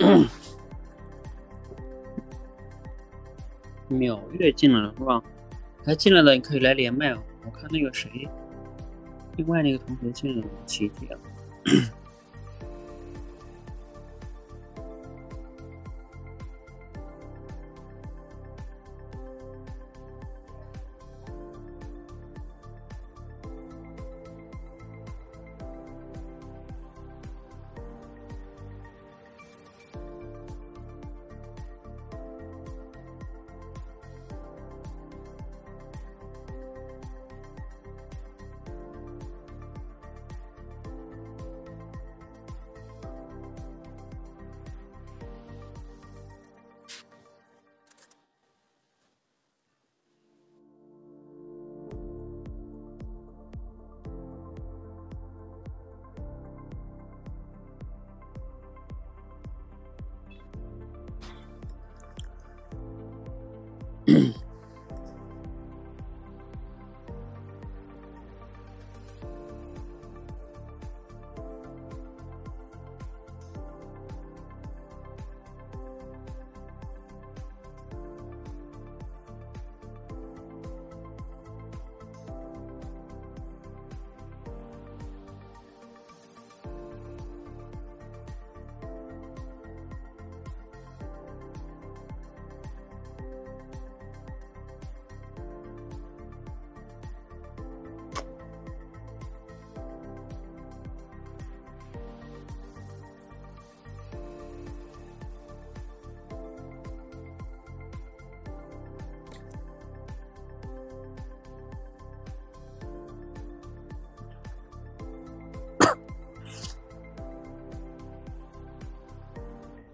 [3.88, 5.22] 秒月进来了是吧？
[5.84, 7.18] 还进来了你可以来连麦哦。
[7.44, 8.28] 我看那个谁，
[9.36, 11.18] 另外那个同学进来了，奇迹了！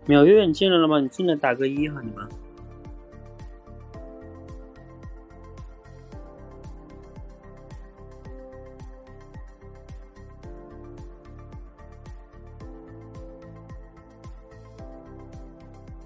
[0.06, 1.00] 秒月你进来了吗？
[1.00, 2.28] 你进来打个一哈，你们。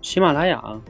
[0.01, 0.81] 喜马拉雅。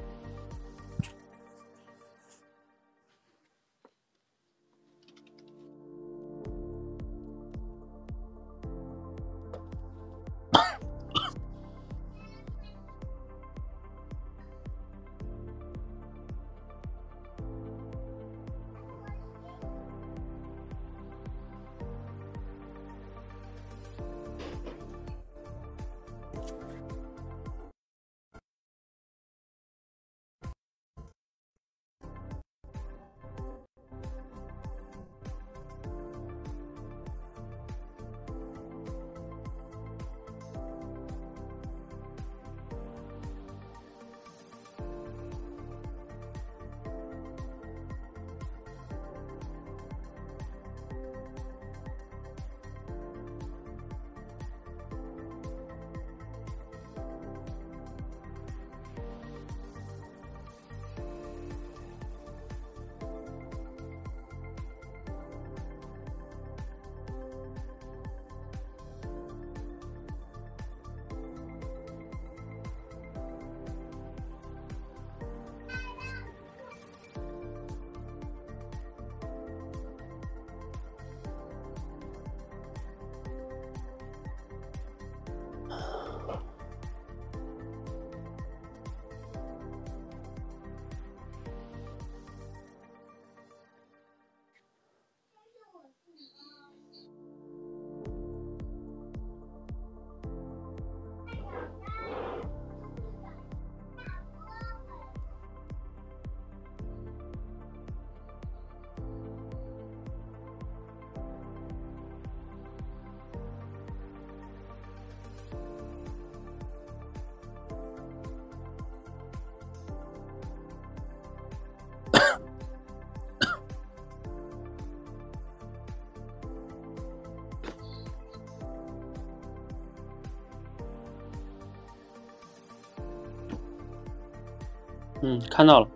[135.22, 135.88] 嗯，看到了，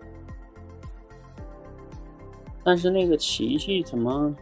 [2.63, 4.35] 但是那个琪琪怎么？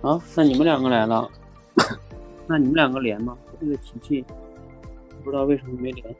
[0.00, 1.30] 啊，那你们两个来了，
[2.48, 3.36] 那你们两个连吗？
[3.60, 4.24] 这个琪琪
[5.22, 6.16] 不知道为什么没连，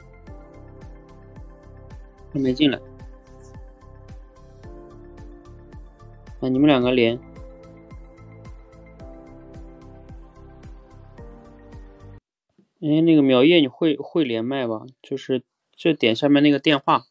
[2.32, 2.79] 他没进来。
[6.41, 7.19] 那你们两个连。
[12.88, 14.81] 哎，那个苗叶，你会会连麦吧？
[15.02, 15.43] 就是
[15.76, 17.05] 就点下面那个电话。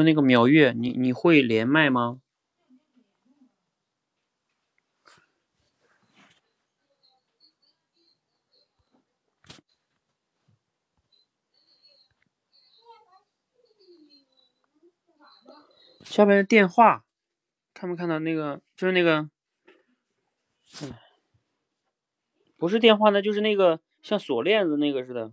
[0.00, 2.22] 说那个秒月，你你会连麦吗？
[16.02, 17.04] 下面的电话，
[17.74, 18.62] 看没看到那个？
[18.74, 19.28] 就是那个，
[20.82, 20.94] 嗯，
[22.56, 25.32] 不是电话，那就是那个像锁链子那个似的。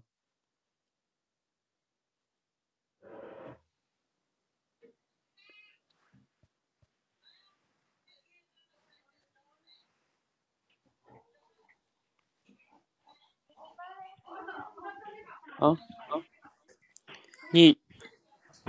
[15.60, 16.22] 啊啊！
[17.52, 17.80] 你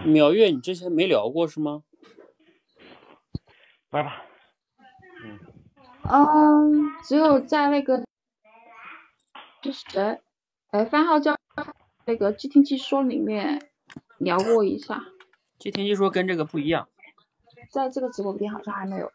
[0.06, 1.82] 秒月，你之前没聊过是吗？
[3.90, 4.24] 玩吧。
[5.22, 5.38] 嗯。
[6.10, 8.02] 嗯，只有在那个
[9.60, 10.20] 就是
[10.70, 11.36] 哎番号叫
[12.06, 13.68] 那个机听技说里面
[14.16, 15.04] 聊过一下。
[15.58, 16.88] 机听技说跟这个不一样。
[17.70, 19.12] 在这个直播间好像还没有。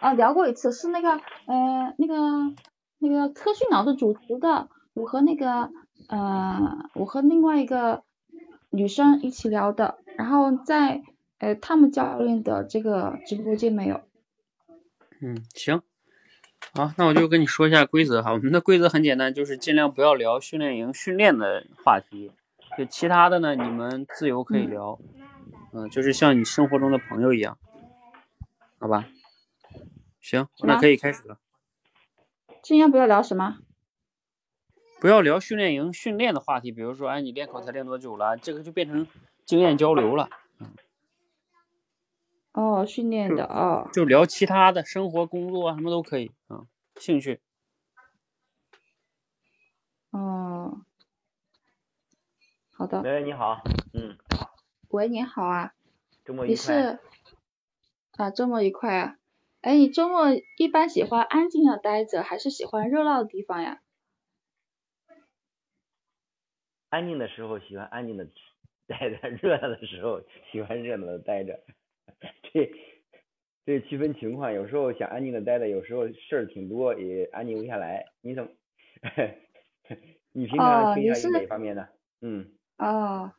[0.00, 1.12] 啊，聊过一次，是那个
[1.46, 2.54] 呃那个
[2.98, 5.70] 那个科讯老师主持的，我和那个。
[6.08, 8.02] 呃，我和另外一个
[8.70, 11.02] 女生一起聊的，然后在
[11.38, 14.00] 呃他们教练的这个直播间没有。
[15.20, 15.82] 嗯，行，
[16.72, 18.32] 好，那我就跟你说一下规则哈。
[18.32, 22.32] 我们的规则很简单，就是尽量不要聊训练营训练的话题，
[22.78, 24.98] 就其他的呢，你们自由可以聊。
[25.72, 27.56] 嗯，就是像你生活中的朋友一样，
[28.80, 29.06] 好吧？
[30.20, 31.38] 行，那可以开始了。
[32.62, 33.58] 尽量不要聊什么？
[35.00, 38.36] 不要聊训练营训练的话题，比如说，哎，你练口才练多久了？
[38.36, 39.06] 这个就变成
[39.46, 40.28] 经验交流了。
[42.52, 43.88] 哦，训练的啊。
[43.94, 46.66] 就聊其他的生活、工作什么都可以啊，
[46.96, 47.40] 兴趣。
[50.10, 50.82] 哦，
[52.72, 53.00] 好的。
[53.00, 53.62] 喂，你好，
[53.94, 54.18] 嗯。
[54.90, 55.72] 喂，你好啊。
[56.26, 56.50] 周末愉快。
[56.50, 56.98] 你是
[58.18, 59.16] 啊，周末愉快啊。
[59.62, 60.26] 哎，你周末
[60.58, 63.80] 一般喜欢安静的待着，还是喜欢热闹的地方呀？
[66.90, 68.26] 安静的时候喜欢安静的
[68.88, 70.20] 待着，热闹的时候
[70.50, 71.60] 喜欢热闹的待着。
[72.52, 72.70] 这
[73.64, 78.06] 这区分情况，有时候想安静的待着，有时候事儿挺多也安静不下来。
[78.20, 78.50] 你怎么？
[80.32, 81.88] 你平常倾向于哪方面呢？
[82.20, 82.50] 嗯。
[82.76, 83.32] 哦，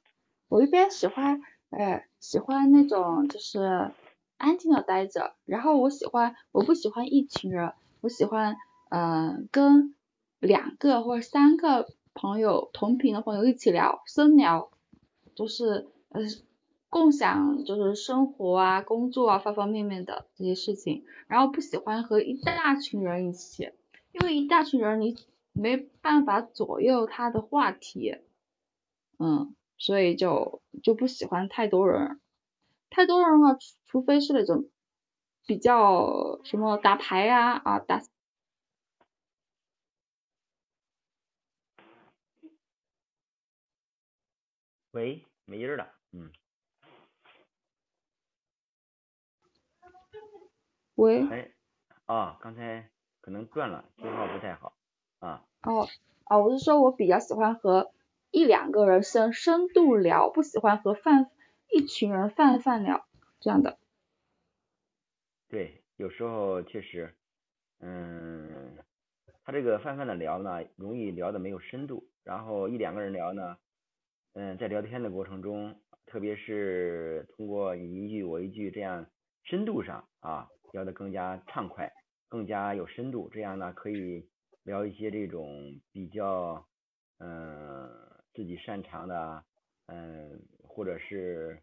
[0.47, 1.41] 我一般喜欢，
[1.71, 3.91] 哎，喜欢那种就是
[4.37, 5.35] 安静的待着。
[5.45, 8.55] 然后我喜欢，我不喜欢一群人，我喜欢
[8.89, 9.93] 嗯跟
[10.39, 11.87] 两个或者三个。
[12.13, 14.69] 朋友同频的朋友一起聊，深聊，
[15.33, 16.21] 就是呃
[16.89, 21.05] 共享就是生活啊、工作啊方方面面的这些事情。
[21.27, 23.71] 然后不喜欢和一大群人一起，
[24.11, 25.15] 因为一大群人你
[25.53, 28.17] 没办法左右他的话题，
[29.17, 32.19] 嗯，所以就就不喜欢太多人。
[32.89, 34.65] 太多人的话，除非是那种
[35.45, 38.01] 比较什么打牌呀啊打。
[44.91, 46.29] 喂，没音了，嗯。
[50.95, 51.25] 喂。
[51.29, 51.51] 哎，
[52.07, 52.89] 啊，刚才
[53.21, 54.73] 可能断了，信号不太好，
[55.19, 55.45] 啊。
[55.63, 55.87] 哦，
[56.25, 57.93] 哦，我是说我比较喜欢和
[58.31, 61.31] 一两个人深深度聊，不喜欢和泛
[61.71, 63.05] 一群人泛泛聊
[63.39, 63.77] 这样的。
[65.47, 67.15] 对，有时候确实，
[67.79, 68.77] 嗯，
[69.45, 73.57] 他这个泛泛的聊呢，容易聊的没有深度，然后一两个人聊呢。
[74.33, 79.05] 嗯，在聊天的过程中，特别是通过你一句我一句这样
[79.43, 81.91] 深度上啊，聊得更加畅快，
[82.29, 83.29] 更加有深度。
[83.29, 84.25] 这样呢，可以
[84.63, 86.65] 聊一些这种比较
[87.19, 87.89] 嗯
[88.33, 89.43] 自己擅长的
[89.87, 91.61] 嗯，或者是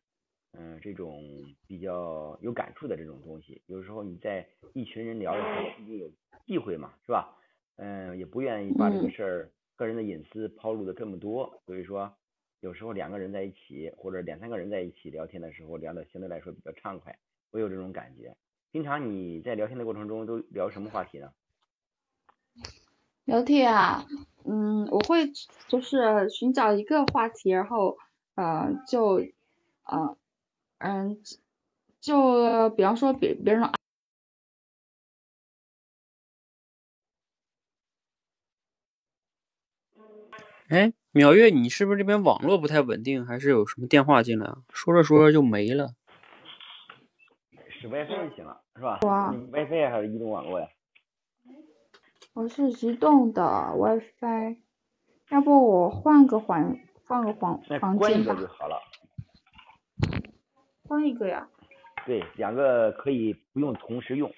[0.53, 1.23] 嗯这种
[1.67, 3.63] 比较有感触的这种东西。
[3.65, 6.11] 有时候你在一群人聊的时候，你有
[6.45, 7.35] 忌讳嘛，是吧？
[7.77, 12.15] 嗯，也不愿意把这个事儿个人的隐私抛露的这么多，所以说。
[12.61, 17.19] 有时候两个人在一起，或者两三个人在一起聊天的时候，聊的相对来说比较畅快，
[17.51, 18.37] 我有这种感觉。
[18.73, 21.33] 平常你在聊天的过程中都聊什么话题呢？
[23.25, 24.07] 聊天啊，
[24.45, 25.31] 嗯，我会
[25.69, 27.97] 就是寻找一个话题，然后
[28.35, 29.23] 呃就
[29.85, 30.17] 呃
[30.79, 31.23] 嗯
[32.01, 33.63] 就比方说别别人
[40.69, 44.59] 哎，淼月，你是不是这边网络不太稳定，还是有什么电话进来啊？
[44.71, 45.95] 说着说着就没了。
[47.71, 50.69] 使 WiFi 就行了，是吧？WiFi 还是移动网络呀？
[52.35, 53.43] 我是移动的
[53.75, 54.59] WiFi，
[55.31, 58.77] 要不我换个环换个房那房间吧关一个就，好了。
[60.87, 61.49] 换一个呀。
[62.05, 64.31] 对，两个可以不用同时用，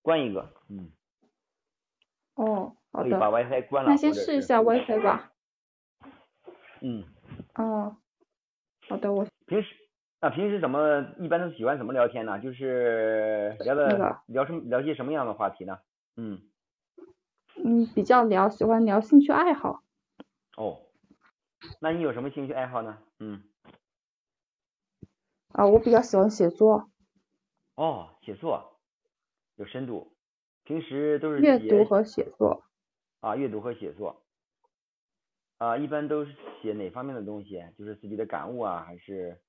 [0.00, 0.90] 关一个，嗯，
[2.34, 3.90] 哦，好可以把的，WiFi 关了。
[3.90, 5.32] 那先试一下 WiFi 吧。
[6.86, 7.02] 嗯，
[7.54, 7.96] 哦，
[8.86, 9.74] 好的，我平时
[10.20, 12.38] 啊平时怎么一般都喜欢怎么聊天呢？
[12.40, 15.78] 就是聊的、那个聊什么聊些什么样的话题呢？
[16.16, 16.42] 嗯，
[17.56, 19.82] 嗯比较聊喜欢聊兴趣爱好。
[20.58, 20.82] 哦，
[21.80, 22.98] 那你有什么兴趣爱好呢？
[23.18, 23.42] 嗯，
[25.52, 26.90] 啊，我比较喜欢写作，
[27.76, 28.78] 哦，写作
[29.56, 30.12] 有深度，
[30.64, 32.62] 平时都是阅读和写作。
[33.20, 34.22] 啊阅读和写作
[35.58, 37.62] 啊，一般都是写哪方面的东西？
[37.78, 39.40] 就是自己的感悟啊，还是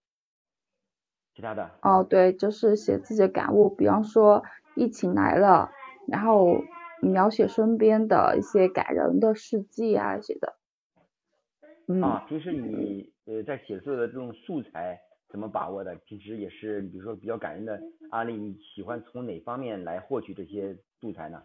[1.33, 1.71] 其他的？
[1.81, 4.43] 哦，对，就是写自己的感悟，比方说
[4.75, 5.71] 疫情来了，
[6.07, 6.63] 然后
[7.01, 10.55] 描写身边的一些感人的事迹啊写的。
[11.87, 15.95] 嗯，啊，平时你呃在写作的这种素材怎么把握的？
[15.95, 17.81] 平时也是比如说比较感人的
[18.11, 21.43] 案例，你喜欢从哪方面来获取这些素材呢？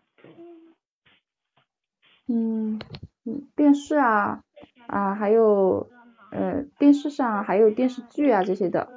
[2.33, 2.79] 嗯
[3.25, 4.45] 嗯，电视啊
[4.91, 5.91] 啊，还有
[6.31, 8.89] 呃电视上还有电视剧啊这些的，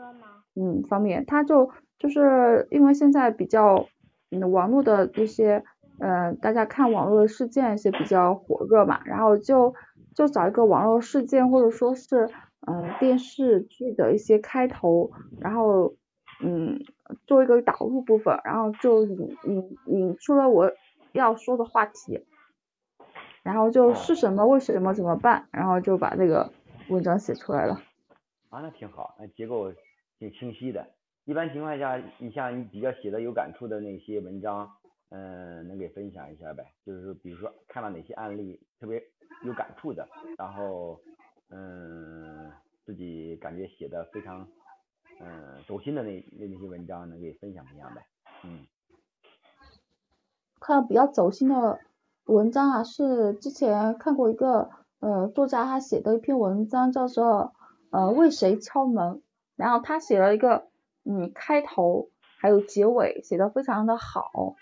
[0.55, 1.69] 嗯方面，它就
[1.99, 3.87] 就是因为现在比较
[4.31, 5.63] 嗯网络的这些
[5.99, 9.73] 呃大家看网络的事件一些比较火热嘛，然后就
[10.15, 12.27] 就找一个网络事件或者说是
[12.65, 15.93] 嗯、呃电视剧的一些开头，然后
[16.43, 16.79] 嗯
[17.27, 20.71] 做一个导入部分，然后就引引引出了我
[21.11, 22.25] 要说的话题。
[23.43, 26.51] 然后就是什么为什么怎么办，然后就把这个
[26.89, 27.81] 文章写出来了。
[28.49, 29.73] 啊，那挺好，那结构
[30.17, 30.87] 挺清晰的。
[31.25, 34.71] 一般情况下，你像你比较写的有感触的那些文章，
[35.09, 36.73] 嗯、能给分享一下呗？
[36.85, 39.03] 就是比如说看到哪些案例特别
[39.43, 40.07] 有感触的，
[40.37, 40.99] 然后
[41.49, 42.51] 嗯、
[42.85, 44.47] 自己感觉写的非常
[45.19, 48.05] 嗯、走心的那那那些文章，能给分享分享呗？
[48.43, 48.65] 嗯。
[50.59, 51.79] 看到比较走心的
[52.25, 57.53] 文章啊，是之前看过一个呃作家他写的一篇文章，叫做
[57.91, 59.21] 呃为谁敲门，
[59.55, 60.67] 然后他写了一个
[61.03, 64.55] 嗯开头还有结尾写的非常的好，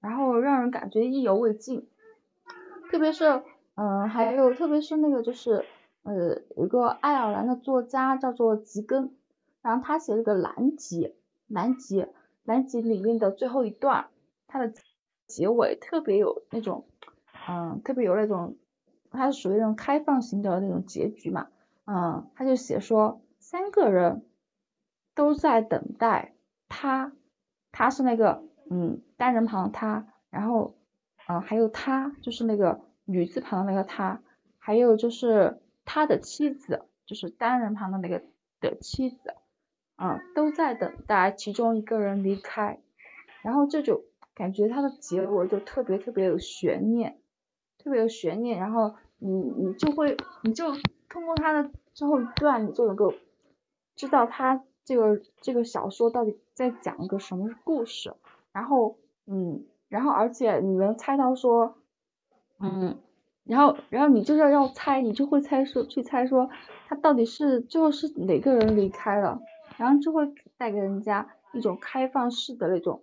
[0.00, 1.88] 然后让人感觉意犹未尽，
[2.90, 3.42] 特别是
[3.74, 5.64] 嗯、还有特别是那个就是
[6.02, 9.12] 呃有个爱尔兰的作家叫做吉根，
[9.62, 11.14] 然后他写了个南极，
[11.48, 12.06] 南极
[12.44, 14.06] 南极里面的最后一段，
[14.46, 14.72] 他的
[15.26, 16.86] 结尾特别有那种，
[17.48, 18.56] 嗯，特别有那种，
[19.10, 21.48] 它是属于那种开放型的那种结局嘛，
[21.86, 24.26] 嗯，他就写说三个人
[25.14, 26.34] 都在等待
[26.68, 27.12] 他，
[27.72, 30.76] 他是那个嗯单人旁的他，然后
[31.26, 34.20] 嗯还有他就是那个女字旁的那个他，
[34.58, 38.22] 还有就是他的妻子，就是单人旁的那个
[38.60, 39.34] 的妻子，
[39.96, 42.78] 嗯都在等待其中一个人离开，
[43.40, 47.18] 然后这就感觉他的结尾就特别特别有悬念，
[47.78, 50.72] 特别有悬念，然后你你就会你就
[51.08, 53.14] 通过它的最后一段，你就能够
[53.96, 58.14] 知道它这个这个小说到底在讲一个什么故事，
[58.52, 61.76] 然后嗯，然后而且你能猜到说，
[62.58, 62.98] 嗯，
[63.44, 66.50] 然后然后你就是要猜，你就会猜说去猜说
[66.86, 69.40] 他到底是最后是哪个人离开了，
[69.76, 73.02] 然后就会带给人家一种开放式的那种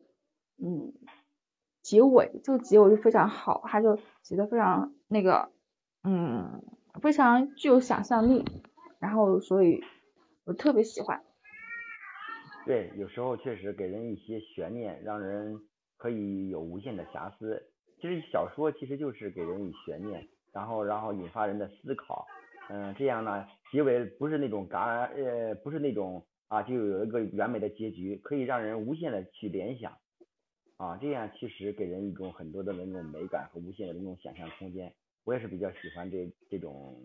[0.57, 0.93] 嗯
[1.85, 5.51] 结尾，这个结尾就非常好，他就写的非常那个
[6.03, 6.63] 嗯
[6.99, 8.43] 非常具有想象力，
[8.97, 9.83] 然后所以
[10.45, 11.21] 我特别喜欢。
[12.65, 15.59] 对，有时候确实给人一些悬念，让人
[15.97, 17.61] 可以有无限的遐思。
[18.01, 22.25] 其实小说其实就是给人以悬念，然后然后引发人的思考。
[22.67, 29.93] 嗯，这样呢，结尾不是那种嘎呃，不是那种啊，就有一个完美的结局，可以让人无限的去联想。
[30.77, 34.93] 啊，这样其实给人一种很多的那种美感和无限的那种想象空间。
[35.23, 36.95] 我也是比较喜欢这这种，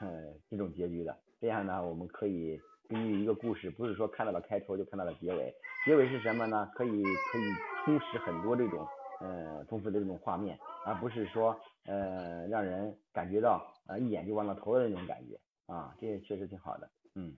[0.00, 1.16] 呃，这种结局的。
[1.40, 5.54] 这样呢，我们可以根据一个故事，不是说看到了开头就看到了结尾，
[5.86, 6.68] 结尾是什么呢？
[6.74, 7.42] 可以可以
[7.84, 8.84] 充实很多这种
[9.20, 15.38] 呃丰富的这种画面，而不是说呃让人感觉到呃一眼就望到头的那种感觉
[15.72, 17.32] 啊，这也确实挺好的，嗯。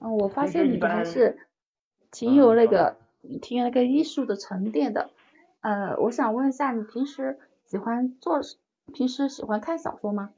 [0.00, 1.38] 嗯，我发现你其实一般还是
[2.10, 2.96] 挺有那个
[3.42, 5.10] 挺有那个艺术的沉淀的。
[5.60, 8.40] 呃，我想问一下，你平时喜欢做，
[8.92, 10.32] 平时喜欢看小说吗？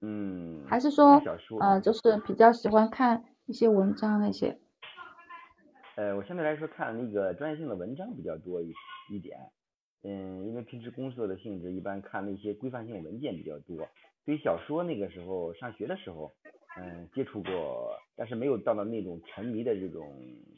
[0.00, 1.22] 嗯，还是说
[1.60, 4.58] 呃，就是比较喜欢看一些文章那些？
[5.96, 8.72] 呃，我相对来说看那个专业性的文章比较多一
[9.10, 9.50] 一点，
[10.04, 13.88] 嗯，因为平时工作的性质，一般看那些规范性文件比较多。
[14.24, 16.32] 对于小说，那个时候上学的时候，
[16.76, 20.04] 嗯，接触过，但是没有到了那种沉迷的这种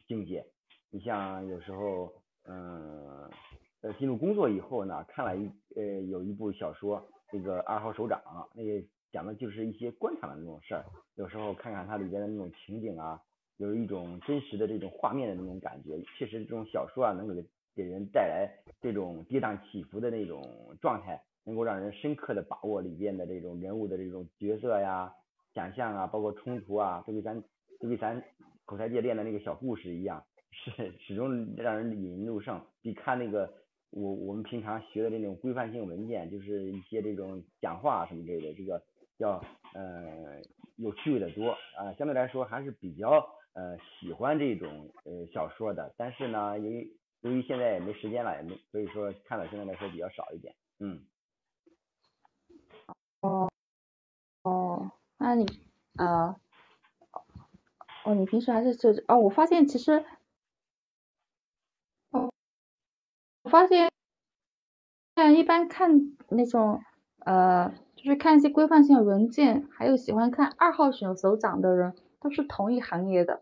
[0.07, 0.45] 境界。
[0.91, 2.13] 你像有时候，
[2.45, 3.31] 嗯，
[3.83, 8.21] 呃，进入工作以后呢，看了一呃有一部小说，那个二号首长，
[8.55, 13.21] 那个讲的就是一些官场的那种事儿，有时候看看它里边的那种情景啊。
[13.57, 17.45] 有一种真实的这种画面的那种感觉，确实这种小说啊，能给
[17.77, 20.43] 给人带来这种跌宕起伏的那种
[20.81, 25.13] 状态，能够让人深刻的把握里边的这种人物的这种角色呀、
[25.61, 27.43] 想象啊，包括冲突啊，都给咱
[27.79, 28.25] 都给咱
[28.65, 33.53] 口才界练的那个小故事一样，是始终让人引人入胜，比看那个
[33.91, 38.83] 我我们平常学的那种规范性文件，就是一些这种讲话什么之类的，这个
[39.19, 39.45] 要
[39.75, 40.41] 呃
[40.77, 43.23] 有趣味的多啊、相对来说还是比较。
[43.53, 51.05] 呃，喜欢这种呃小说的，但是呢，由于由于现在也没时间了，也没，所以说看的现在来说比较少一点，嗯。
[53.23, 53.51] 哦，
[55.31, 55.47] 那你
[55.97, 56.35] 呃，
[58.05, 60.05] 哦，你平时还是这哦，我发现其实，
[62.11, 62.33] 哦，
[63.45, 63.93] 我发现，
[65.15, 66.83] 现一般看那种
[67.21, 73.41] 呃，就是看一些规范性的文件，还有喜欢看二号选手长的人，都是同一行业的。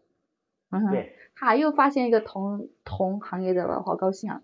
[0.69, 4.43] 嗯哼，对，还又发现一个同同行业的了，好高兴啊！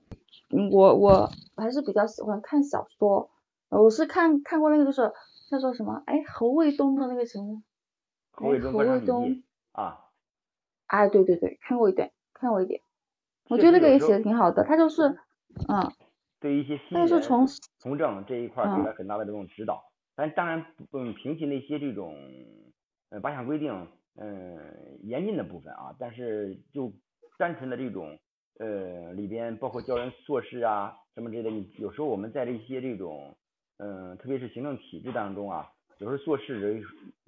[0.48, 3.28] 嗯，我我还是比较喜欢看小说，
[3.68, 5.12] 呃我是看看过那个就是
[5.50, 7.62] 叫做什么，哎，侯卫东的那个什么，
[8.32, 10.10] 侯卫东哎侯卫东记，啊，
[10.86, 12.80] 哎，对对对，看过一点，看过一点，
[13.48, 15.18] 我觉得那个也写的挺好的，他就是，
[15.68, 15.92] 嗯，
[16.40, 17.46] 对于一些新人是从
[17.78, 19.82] 从政这一块儿给嗯了很大的这种指导，
[20.14, 22.16] 但当然嗯，平息那些这种
[23.10, 26.92] 呃八项规定嗯严禁的部分啊，但是就
[27.38, 28.18] 单纯的这种
[28.58, 33.36] 呃里边包括教人做事啊什么之类的，你有时候我们在这些这种
[33.78, 36.82] 嗯特别是行政体制当中啊，有时候做事人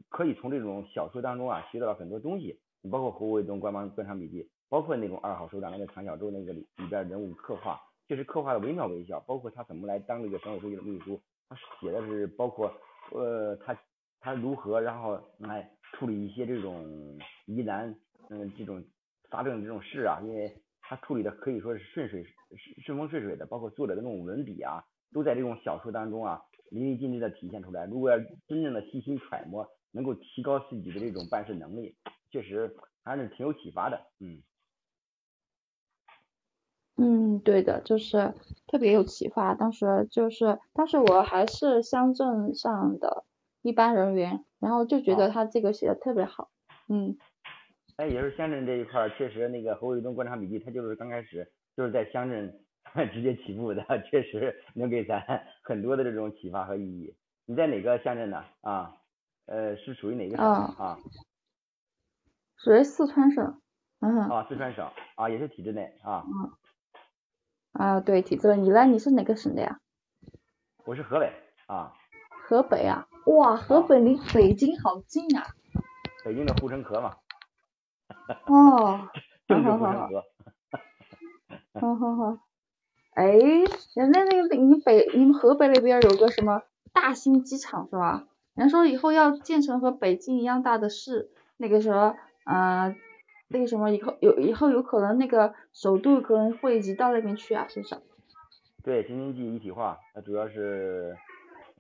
[0.09, 7.81] 可以从这种小说当中啊学到很多东西，你包括侯卫东官方官场笔记，包括那种二号首长那个唐小舟那个里里边人物刻画。
[8.09, 12.73] 确实刻画的惟妙惟肖，包括他怎么来当这个省委书记的秘书，他写的是包括
[13.11, 13.77] 呃他
[14.21, 17.93] 他如何然后来处理一些这种疑难
[18.31, 18.85] 嗯这种
[19.29, 22.25] 发生的这种事啊，因为他处理的可以说是顺水
[22.85, 27.87] 顺风顺水的，包括作者的那种文笔啊，都在这种小说当中啊淋漓尽致的体现出来。
[27.87, 31.97] 如果要真正的细心揣摩，能够提高自己的这种办事能力，
[32.31, 34.43] 确实还是挺有启发的，嗯。
[36.99, 38.33] 嗯，对的，就是
[38.67, 39.55] 特别有启发。
[39.55, 43.25] 当时就是当时我还是乡镇上的
[43.61, 46.51] 一般人员，然后就觉得啊他这个写的特别好，
[46.89, 47.19] 嗯。
[47.97, 52.66] 哎，也是乡镇这一块，确实那个侯卫东观察笔记，他就是刚开始就是在乡镇
[53.13, 55.21] 直接起步的， 确实能给咱
[55.63, 57.15] 很多的这种启发和意义。
[57.45, 58.45] 你在哪个乡镇呢？
[58.63, 58.97] 啊，
[59.47, 60.99] 呃，是属于哪个省啊啊？
[62.59, 63.61] 属于四川省，
[64.01, 66.25] 嗯，啊，四川省啊，也是体制内啊。
[67.73, 68.63] 啊，对，体制内。
[68.63, 68.87] 你来？
[68.87, 69.79] 你是哪个省的呀？
[70.85, 71.33] 我是河北
[71.67, 71.93] 啊，
[72.49, 73.07] 河北啊？
[73.27, 75.45] 哇，河啊北离北京好近啊！
[76.25, 77.17] 北京的护城河嘛，
[78.47, 79.09] 哦，
[79.47, 80.25] 政治好好好护城河。
[81.81, 82.46] 好好好。
[83.17, 83.25] 哎，
[83.95, 88.27] 人家那个你北你们河北那边有个什么大兴机场是吧？
[88.55, 92.95] 人家说以后要建成和北京一样大的市，那个什么，呃，
[93.49, 97.97] 那个什么以后有以后有可能那个首都可能会移到那边去啊，是不是？
[98.85, 101.17] 对，京津冀一体化，它主要是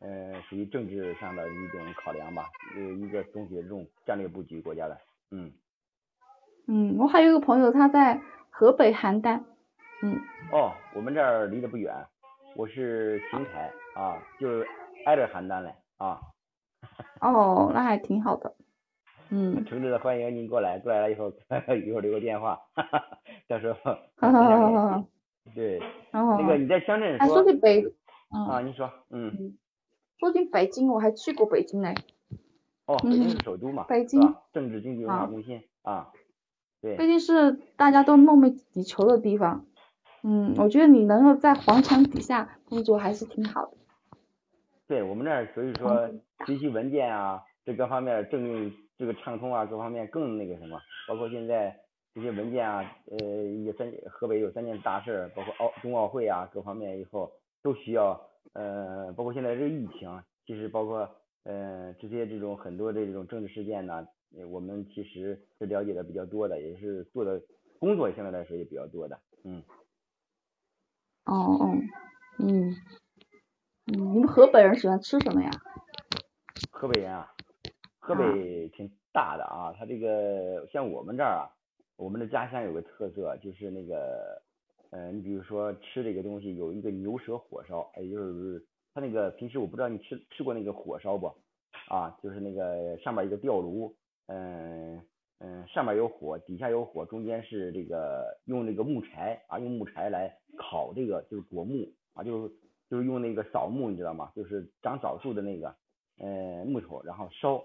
[0.00, 4.96] 呃属于政治上的一种考量吧，呃一个总体的这种战略布局国家的，
[5.30, 5.52] 嗯。
[6.66, 9.42] 嗯，我还有一个朋友他在河北邯郸，
[10.02, 10.20] 嗯，
[10.52, 11.94] 哦，我们这儿离得不远，
[12.54, 14.66] 我是邢台啊，就是
[15.06, 16.20] 挨着邯郸嘞啊，
[17.20, 18.54] 哦，那还挺好的，
[19.30, 23.02] 嗯， 诚挚的欢迎您过来，过来了以后一会儿留个电话，哈哈，
[23.48, 23.78] 到时候
[24.16, 25.04] 好好好好好。
[25.54, 25.80] 对，
[26.10, 27.82] 然后那个你在乡镇哎，说说起北，
[28.34, 29.56] 嗯，啊，你说，嗯，
[30.18, 31.94] 说起北京，我还去过北京嘞，
[32.84, 34.34] 哦，北京嗯是首都嘛，北京？
[34.52, 36.12] 政治经济文化啊中心啊，
[36.82, 36.96] 对。
[36.96, 39.64] 北京是大家都梦寐以求的地方，
[40.28, 43.76] 嗯，我觉得你能够在皇城底下工作还是挺好的。
[44.88, 46.10] 对我们这儿，所以说
[46.44, 51.78] 学习文件啊，这各方面政令这个畅通啊，各方面更那个什么，包括现在
[52.12, 53.24] 这些文件啊，呃，
[53.64, 57.30] 也三河北有三件大事，包括奥冬奥会啊，各方面以后
[57.62, 58.20] 都需要，
[58.52, 60.10] 呃，包括现在这个疫情，
[60.44, 61.08] 其实包括
[61.44, 64.04] 呃这些这种很多的这种政治事件呢，
[64.50, 67.40] 我们其实是了解的比较多的，也是做的
[67.78, 69.62] 工作相对来说也比较多的，嗯。
[71.26, 71.78] 哦哦，
[72.38, 72.74] 嗯。
[73.88, 75.50] 嗯，你们河北人喜欢吃什么呀？
[76.72, 77.32] 河北人啊，
[78.00, 81.46] 河北挺大的啊，他这个像我们这儿啊，
[81.96, 84.42] 我们的家乡有个特色，就是那个，
[84.90, 91.32] 嗯，你比如说吃这个东西，有一个牛舌火烧，也就是他那个平时我不知道你吃吃过那个火烧不？
[91.88, 93.94] 啊，就是那个上面一个吊炉，
[94.26, 95.00] 嗯
[95.38, 102.54] 嗯，上面有火，底下有火，中间是这个用那个木柴啊，用木柴来烤这个就是果木啊，就是。
[102.88, 104.30] 就是用那个扫木，你知道吗？
[104.36, 105.74] 就是长枣树的那个，
[106.20, 107.60] 呃，木头，然后烧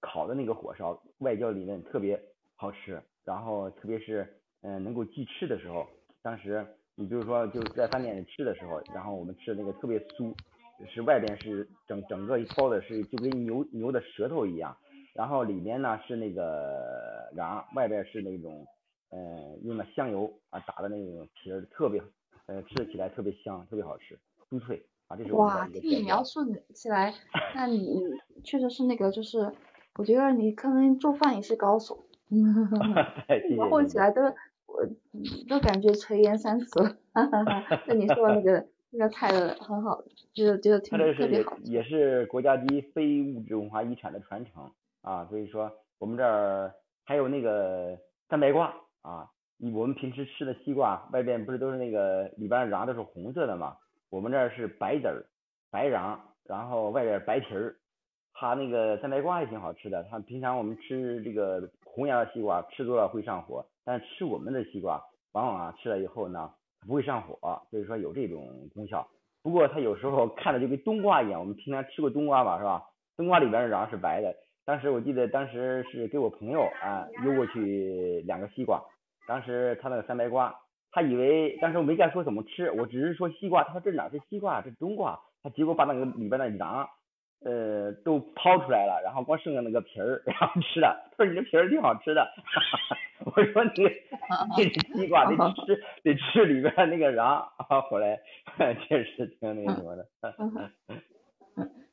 [0.00, 2.16] 烤的那个火烧，外焦里嫩，特别
[2.54, 3.02] 好吃。
[3.24, 4.24] 然后特别是，
[4.60, 5.84] 嗯，能够即吃的时候，
[6.22, 10.32] 当时你比如说就在饭店里吃的时候，然后我们吃的那个特别酥，
[10.88, 14.76] 是外边是整整个一包的是就跟牛牛的舌头一样，
[15.14, 18.66] 然后里面呢是那个瓤，外边是那种，
[19.10, 22.02] 呃，用的香油啊打的那种皮儿，特别，
[22.46, 24.18] 呃，吃起来特别香，特别好吃。
[24.50, 26.40] 酥脆啊，这是哇，听你描述
[26.74, 27.12] 起来，
[27.54, 28.00] 那你
[28.42, 29.52] 确实是那个，就是
[29.96, 34.22] 我觉得你可能做饭也是高手， 描绘起来都
[34.66, 34.86] 我
[35.48, 37.82] 都感觉垂涎三尺了，哈哈哈。
[37.86, 41.58] 那你说那个那个菜的很好，觉得觉得挺特别好。
[41.64, 44.70] 也是国家级非物质文化遗产的传承
[45.02, 46.72] 啊，所以说我们这儿
[47.04, 49.28] 还有那个三白瓜啊，
[49.74, 53.76] 我们平时吃的西瓜外边不是都是那个里边瓤都是红色的嘛？
[54.10, 55.24] 我们这儿是白籽儿、
[55.70, 57.76] 白瓤，然后外边白皮儿。
[58.34, 60.02] 它那个三白瓜也挺好吃的。
[60.10, 65.00] 它平常我们吃这个红瓤的西瓜，吃多了会上火，但吃我们的西瓜，
[65.32, 66.50] 往往啊吃了以后呢，
[66.86, 67.36] 不会上火，
[67.70, 69.06] 所以说有这种功效。
[69.42, 72.82] 不过它有时候看着就跟冬瓜一样，我们平常吃过冬瓜吧，是吧？
[73.16, 74.34] 冬瓜里边瓤是白的。
[74.64, 78.82] 当时我记得当时是给我朋友啊邮过去两个西瓜，
[79.26, 80.54] 当时他那个三白瓜。
[80.94, 86.86] 他以为当时我没敢说怎么吃，我只是说西瓜，他说这哪是西瓜，这冬瓜，他结果把那个里边的瓤，
[87.46, 91.10] 呃，都抛出来了，然后光剩下那个皮儿， 然后吃了。
[91.16, 92.28] 他说你这皮儿挺好吃的，
[93.24, 93.70] 我说你
[94.54, 97.48] 这是西瓜，得吃得吃里边那个瓤。
[97.88, 98.20] 后来
[98.86, 100.06] 确实挺那个什么的。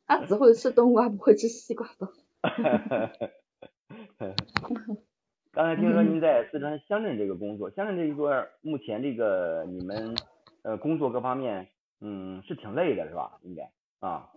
[0.05, 2.09] 他只会吃冬瓜，不会吃西瓜的。
[5.51, 10.15] 刚才听说您在四川乡镇这个工作，乡镇这一块目前这个你们
[10.63, 11.67] 呃工作各方面，
[11.99, 13.37] 嗯是挺累的是吧？
[13.43, 14.29] 应该啊，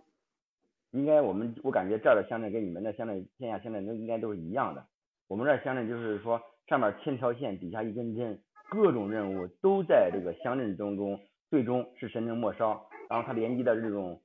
[0.91, 4.85] 应该我们我感觉这儿的乡镇跟你们的乡镇线下乡镇都应该都是一样的。
[5.29, 8.37] 我们这儿乡镇就是说上面千条线，底下一根针，
[8.69, 14.21] 各种任务都在这个乡镇当中，最终是神圣末梢，然后它连接的这种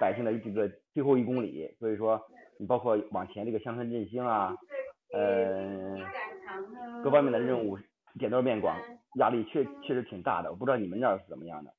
[0.00, 2.20] 百姓的这个最后一公里，所以说
[2.60, 4.54] 你包括往前这个乡村振兴啊，
[5.14, 5.96] 呃。
[7.02, 7.78] 各方面的任务
[8.18, 8.76] 点多面广，
[9.14, 10.50] 压力确确实挺大的。
[10.50, 11.72] 我不知道你们那儿是怎么样的。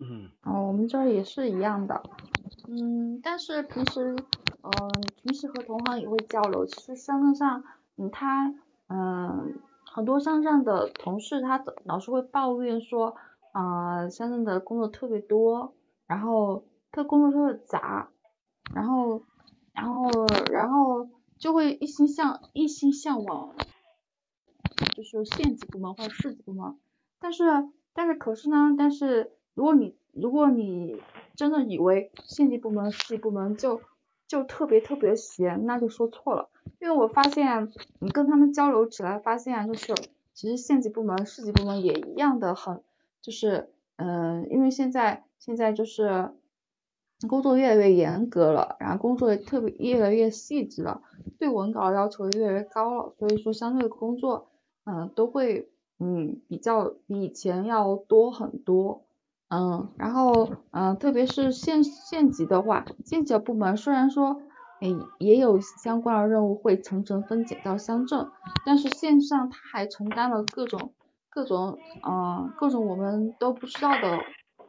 [0.00, 0.28] 嗯。
[0.42, 2.02] 哦，我们这儿也是一样的。
[2.66, 4.16] 嗯，但是平时，
[4.62, 4.90] 嗯，
[5.22, 6.66] 平时和同行也会交流。
[6.66, 7.62] 其实乡镇上，
[7.96, 8.52] 嗯，他，
[8.88, 13.14] 嗯，很多乡镇的同事，他老是会抱怨说，
[13.52, 15.74] 啊，乡镇的工作特别多，
[16.08, 18.08] 然后他工作特别杂，
[18.74, 19.22] 然后，
[19.76, 21.08] 然后，然后
[21.38, 23.54] 就会一心向一心向往。
[24.96, 26.74] 就是县级部门或者市级部门，
[27.20, 27.44] 但是
[27.92, 30.98] 但是可是呢，但是如果你如果你
[31.34, 33.82] 真的以为县级部门、市级部门就
[34.26, 36.48] 就特别特别闲，那就说错了。
[36.80, 39.94] 因为我发现你跟他们交流起来，发现就是
[40.32, 42.82] 其实县级部门、市级部门也一样的很，
[43.20, 46.30] 就是嗯，因为现在现在就是
[47.28, 51.02] 工作越来越严格了，然后工作也特别越来越细致了，
[51.38, 54.48] 对文稿要求越来越高了，所以说相对工作。
[54.88, 59.02] 嗯，都会嗯比较比以前要多很多，
[59.48, 64.42] 嗯，然后嗯特别是县县级的话，县级部门虽然说
[64.80, 68.28] 诶也有相关的任务会层层分解到乡镇，
[68.64, 70.92] 但是线上他还承担了各种
[71.30, 71.76] 各种
[72.06, 74.20] 嗯各种我们都不知道的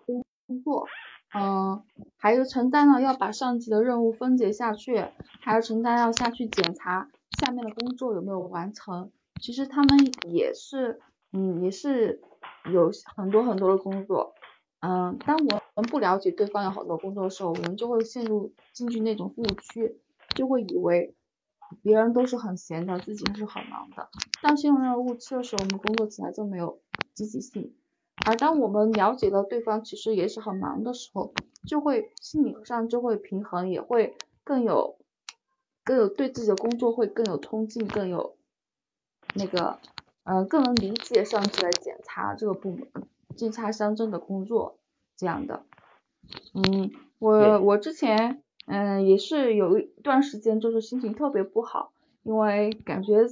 [0.08, 0.26] 工
[0.64, 0.88] 作，
[1.34, 1.84] 嗯，
[2.18, 5.06] 还有承担了要把上级的任务分解下去，
[5.42, 9.12] 还要承担要下去检查下面的工作有没有完成。
[9.42, 10.00] 其实他们
[10.32, 11.00] 也是，
[11.32, 12.22] 嗯，也是，
[12.72, 14.34] 有很多很多的工作，
[14.80, 20.00] 嗯，当我们不了解对方有很多工作的时候，我们就会陷入进去那种误区，
[20.36, 21.14] 就会以为
[21.84, 24.10] 别人都是很闲的，自己是很忙的。
[24.42, 26.80] 当陷入那个误区的时候，我们工作起来就没有
[27.14, 27.76] 积极性。
[28.26, 31.34] 而当我们了解了对方其实也是很忙的时候，
[31.66, 34.98] 就会心理上就会平衡，也会更有
[35.86, 38.36] 更有对自己的工作会更有冲劲，更有
[39.34, 39.80] 那个
[40.24, 42.88] 呃更能理解上级来检查这个部门
[43.36, 44.78] 监察乡镇的工作
[45.16, 45.64] 这样的。
[46.54, 53.26] 嗯，我我之前嗯也是有一段时间就是心情特别不好，因为感觉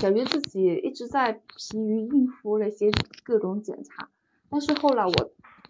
[0.00, 2.90] 感觉自己一直在疲于应付那些
[3.24, 4.08] 各种检查。
[4.48, 5.12] 但是后来我，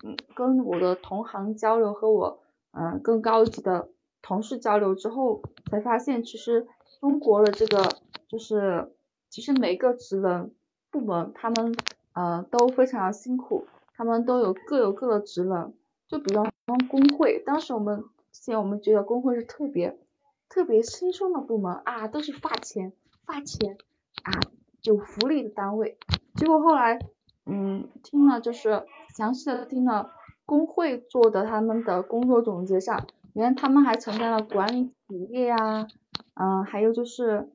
[0.04, 2.40] 嗯，跟我的同行交流和我，
[2.72, 3.88] 嗯，更高级的
[4.22, 6.66] 同事交流之后，才发现其实
[7.00, 7.88] 中国的这个
[8.28, 8.92] 就是，
[9.30, 10.52] 其实每个职能
[10.90, 11.74] 部门他们，
[12.12, 15.72] 呃，都非常辛苦，他们都有各有各的职能。
[16.06, 19.98] 就比方说工会，当时我们之前我们觉得工会是特别
[20.48, 22.92] 特别轻松的部门啊，都是发钱
[23.24, 23.78] 发钱
[24.22, 24.32] 啊，
[24.82, 25.98] 有福利的单位。
[26.34, 26.98] 结果后来。
[27.46, 30.10] 嗯，听了就是详细的听了
[30.44, 35.86] 工会做的他们的工作总结上，原来他们还承担了管理企业呀，
[36.34, 37.48] 嗯，还有就是，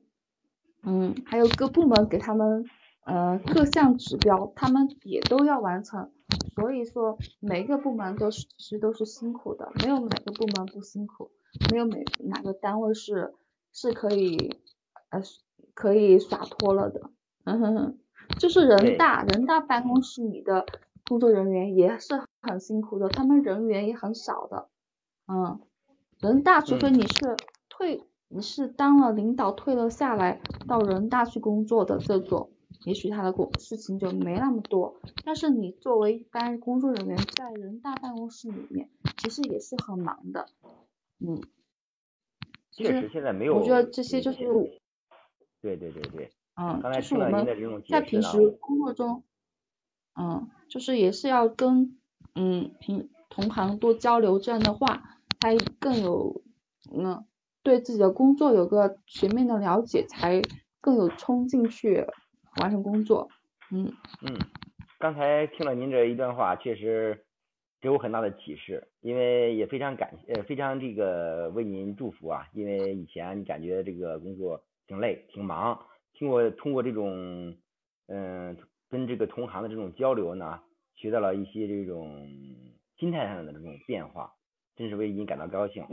[0.82, 2.64] 嗯，还有各部门给他们，
[3.04, 6.10] 呃，各项指标，他们也都要完成，
[6.54, 11.30] 所以说每个部门都是其实都是辛苦的，没有哪个部门不辛苦，
[11.70, 13.34] 没有每哪个单位是
[13.72, 14.56] 是可以，
[15.10, 15.20] 呃，
[15.74, 17.10] 可以洒脱了的，
[17.44, 17.98] 嗯哼哼。
[18.38, 20.66] 就是人大人大办公室里的
[21.06, 24.68] 工作人员也是很辛苦的，他们人员也很少的，
[25.28, 25.60] 嗯，
[26.20, 27.36] 人大除非你是
[27.68, 32.50] 退，你是当了领导退了下来到人大去工作的这种，
[32.84, 40.46] 也许他的工事情就没那么多，但是你作为一般工作人员在人大办公室里面，其实也是很忙的，
[41.20, 41.40] 嗯，
[42.72, 44.38] 确实现在没有，我觉得这些就是，
[45.60, 46.30] 对对对对。
[46.54, 47.46] 嗯，就是我们
[47.88, 49.24] 在平时工作中，
[50.14, 51.98] 嗯，就是也是要跟
[52.34, 56.42] 嗯平同行多交流，这样的话，才更有
[56.94, 57.24] 嗯
[57.62, 60.42] 对自己的工作有个全面的了解，才
[60.80, 62.06] 更有冲劲去
[62.60, 63.28] 完成工作。
[63.70, 64.38] 嗯嗯，
[64.98, 67.24] 刚才听了您这一段话，确实
[67.80, 75.80] 给我很大的启示，因为也非常感呃非常这个为您祝福啊，因为以前感觉这个工作挺累挺忙。
[76.18, 77.56] 通过通过这种
[78.08, 78.56] 嗯
[78.88, 80.60] 跟这个同行的这种交流呢，
[80.94, 82.28] 学到了一些这种
[82.98, 84.32] 心态上的这种变化，
[84.76, 85.84] 真是为您感到高兴。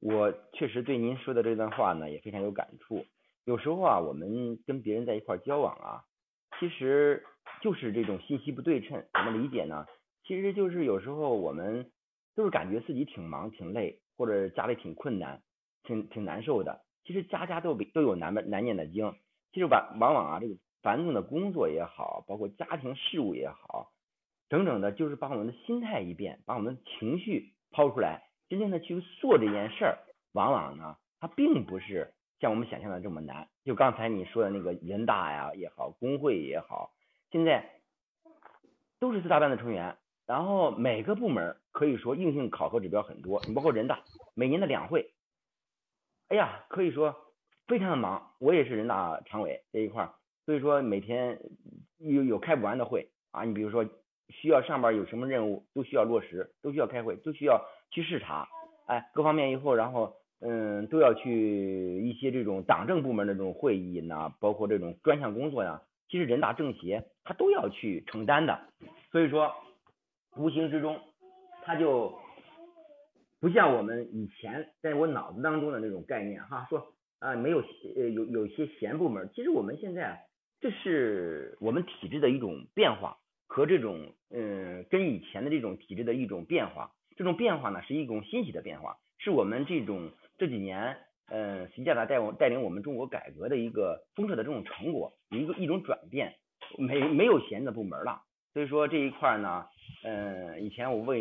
[0.00, 3.04] 我确实对您说的这段话呢也非常有感触。
[3.44, 6.04] 有时候啊，我们跟别人在一块交往啊，
[6.60, 7.24] 其实
[7.62, 9.02] 就是这种信息不对称。
[9.12, 9.86] 怎么理解呢？
[10.24, 11.90] 其实就是有时候我们
[12.34, 15.42] 都是感觉自己挺忙挺累，或者家里挺困难，
[15.84, 16.82] 挺挺难受的。
[17.04, 19.14] 其实家家都都有难难念的经。
[19.52, 23.90] 其实往往往啊，这个繁重的工作也好，包括家庭事务也好，
[24.48, 29.98] 整整的，就是把我们的心态一变，把我们的情绪抛出来，真正的去做这件事儿，
[30.32, 33.48] 往往呢，它并不是像我们想象的这么难。
[33.64, 36.92] 就刚才你说的那个人大呀也好，工会也好，
[37.30, 37.80] 现在
[39.00, 45.12] 都是四大班的成员，然后每个部门可以说硬性考核指标很多，你包括人大每年的两会，
[46.28, 47.24] 哎呀，可以说。
[47.68, 50.14] 非常的忙，我也是人大常委这一块儿，
[50.46, 51.38] 所以说每天
[51.98, 53.44] 有有开不完的会啊。
[53.44, 53.84] 你比如说
[54.30, 58.48] 需要上边有什么任务，都需要落实，都需要开会，都需要去视察，
[58.86, 68.58] 哎，各方面以后，然后嗯都要去一些这种党政部门的这种会议呢，包括这种专项工作呀，其实人大政协他都要去承担的。
[69.12, 69.52] 所以说
[70.36, 70.98] 无形之中，
[71.64, 72.18] 他就
[73.40, 76.94] 不像我们以前在我脑子当中的那种概念哈，说。
[77.20, 77.58] 啊，没有
[77.96, 80.20] 呃有有些闲部门，其实我们现在
[80.60, 90.96] 这是我们体制的一种变化和这种嗯跟以前的这种体制的一种变化，这种变化呢是一种欣喜的变化，是我们这种这几年
[91.28, 96.34] 嗯习家大带我带领我们中国改革的一个丰硕的这种成果，一个一种转变，
[96.78, 99.66] 没没有闲的部门了，所以说这一块呢
[100.04, 101.20] 嗯以前我问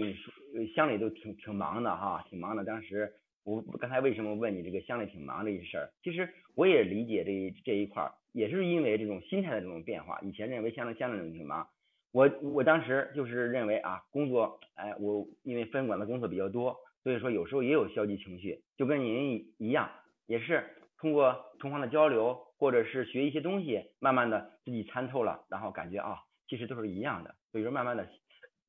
[0.76, 3.14] 乡里都挺挺忙的哈，挺忙的，当时。
[3.48, 5.90] 我刚才为什么问你这个乡里挺忙这一事儿？
[6.04, 10.20] 其实我也理解这这一块儿，也是因为这种心态的这种变化。
[10.22, 11.66] 以前认为乡里乡里挺忙，
[12.12, 19.90] 我我当时就是认为啊，工作哎，我因为分管的工作比较多，所以说有时候也有消极情绪，就跟您一样，
[20.26, 20.66] 也是
[20.98, 26.18] 通过同行的交流或者是学一些东西，慢慢的自己参透了，然后感觉啊，
[26.50, 27.34] 其实都是一样的。
[27.54, 28.06] 所以说，慢慢的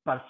[0.05, 0.25] 把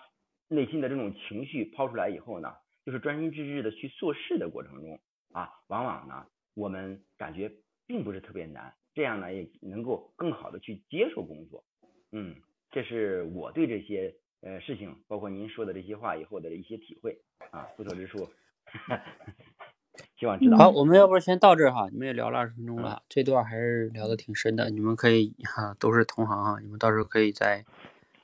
[0.47, 2.51] 内心的这种情绪抛出来以后呢，
[2.85, 4.99] 就是专心致志的去做事的过程中
[5.31, 7.51] 啊，往往呢，我们感觉
[7.85, 11.63] 并不是特别难，这样呢也能够更好的去接受工作。
[12.11, 12.35] 嗯，
[12.71, 18.29] 这是我对这些呃事情，包括您说的这些话以后的一些体会啊，不错之处。
[20.17, 20.57] 希望知道。
[20.57, 27.65] 好，我们要不先到这儿哈，你们也聊了二十分钟了，这段还是聊的挺深的，你们可以哈，都是同行哈，你们到时候可以在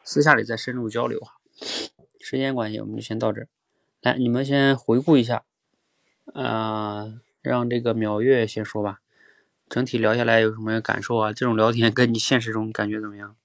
[0.04, 1.34] 私下里再深入交流哈。
[2.20, 3.48] 时间关系，我们就先到这儿。
[4.06, 5.46] 来，你们先回顾一下，
[6.32, 9.02] 啊，让这个秒月先说吧。
[9.68, 11.34] 整体聊下来有什么感受啊？
[11.34, 13.36] 这种聊天跟你现实中感觉怎么样？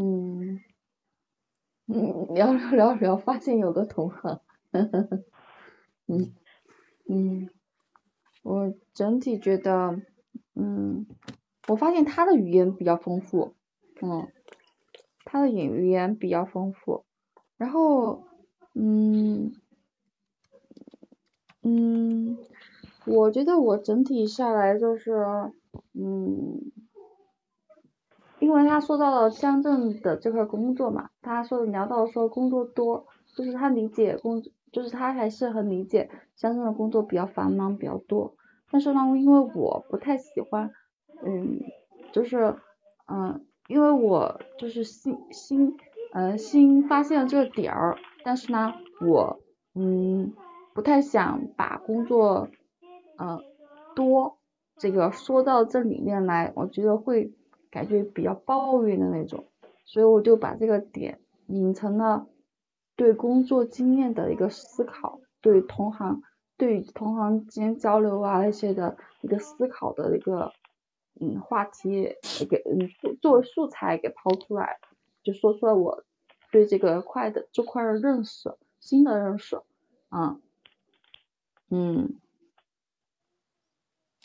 [0.00, 0.60] 嗯
[1.86, 4.40] 嗯，聊聊聊聊，发现有个同行。
[6.08, 6.34] 嗯
[7.08, 7.50] 嗯，
[8.42, 10.02] 我整体觉得，
[10.56, 11.06] 嗯，
[11.68, 13.54] 我发现他的语言比较丰富，
[14.02, 14.26] 嗯，
[15.30, 17.04] 他的语言比较丰富，
[17.56, 18.24] 然后，
[18.74, 19.52] 嗯
[21.62, 22.36] 嗯，
[23.06, 25.12] 我觉得我整体下来就是，
[25.92, 26.72] 嗯，
[28.40, 34.42] 因为他说到了乡镇的这块工作嘛，他说聊到说工作多，就是他理解工。
[34.72, 38.36] 就是他还是很理解乡镇的工作比较繁忙比较多，
[38.70, 40.70] 但是呢，因为我不太喜欢，
[41.24, 41.58] 嗯，
[42.12, 42.54] 就是
[43.08, 45.76] 嗯，因为我就是新新
[46.12, 49.40] 呃新发现了这个点儿，但是呢，我
[49.74, 50.32] 嗯
[50.74, 52.48] 不太想把工作
[53.16, 53.40] 呃
[53.94, 54.38] 多
[54.76, 57.32] 这个说到这里面来，我觉得会
[57.70, 59.46] 感觉比较抱怨的那种，
[59.84, 62.26] 所以我就把这个点引成了。
[62.96, 66.20] 对工作经验的一个思考，对同行
[66.58, 70.52] 对同行之间交流啊那些的一个思考的一个
[71.20, 72.16] 嗯话题
[72.50, 74.80] 给嗯作作为素材给抛出来，
[75.22, 76.04] 就说出来我
[76.50, 79.60] 对这个块的这块的认识新的认识
[80.08, 80.40] 啊
[81.68, 82.18] 嗯，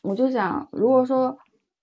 [0.01, 1.37] 我就想如果说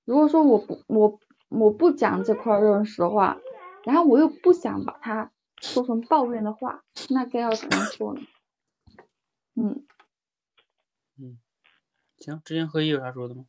[0.04, 3.38] 如果说我不我我不讲这块认识的话，
[3.84, 5.30] 然后我又不想把它。
[5.64, 8.20] 说成抱怨的话，那该要怎么说呢？
[9.54, 9.86] 嗯
[11.16, 11.38] 嗯，
[12.18, 13.44] 行，知行合一有啥说的吗？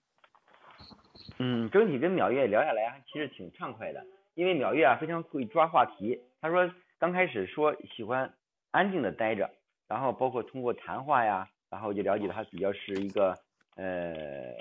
[1.45, 4.01] 嗯，整体跟淼月聊下来其实挺畅快的，
[4.33, 6.17] 因为淼月啊非常会抓话题。
[6.39, 8.33] 他说刚开始说喜欢
[8.71, 9.49] 安静的待着，
[9.89, 13.37] 然后包括通过谈话呀，然后就了解他比较是一个
[13.75, 14.53] 呃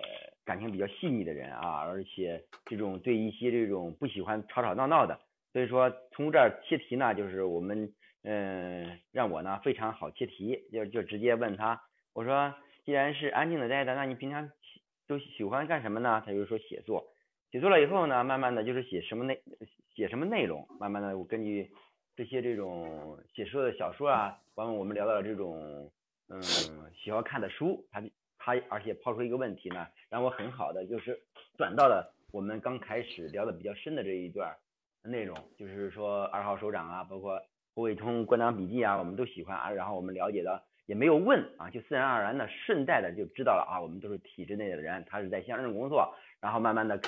[0.45, 5.17] 感情比较细腻的人啊，而且这种对一些这种不喜欢吵吵闹闹的。
[5.53, 7.93] 所以说从这儿切题呢，就是我们
[8.25, 11.81] 嗯让我呢非常好切题，就就直接问他，
[12.13, 12.53] 我说
[12.85, 14.51] 既然是安静的待着，那你平常
[15.13, 16.23] 都喜欢干什么呢？
[16.25, 17.07] 他就是说写作，
[17.51, 19.43] 写作了以后呢，慢慢的就是写什么内
[19.95, 21.71] 写什么内容，慢慢的我根据
[22.17, 25.91] 这些这种写书的小说啊，完了我们聊到了这种
[26.31, 26.43] 嗯
[26.95, 28.03] 喜欢看的书，他
[28.39, 31.21] 他而且抛出一个问题呢，让我很好的就是
[31.59, 34.57] 转到了我们刚开始聊的比较深的这一段。
[35.05, 37.43] 内容就是说二号首长啊，包括
[37.75, 39.69] 胡伟通关党笔记啊，我们都喜欢啊。
[39.69, 43.81] 然后我们了解到也没有问啊，就自然而然的顺带的就知道了啊。
[43.81, 47.01] 我们都是体制内的人，他是在乡镇工作，然后慢慢的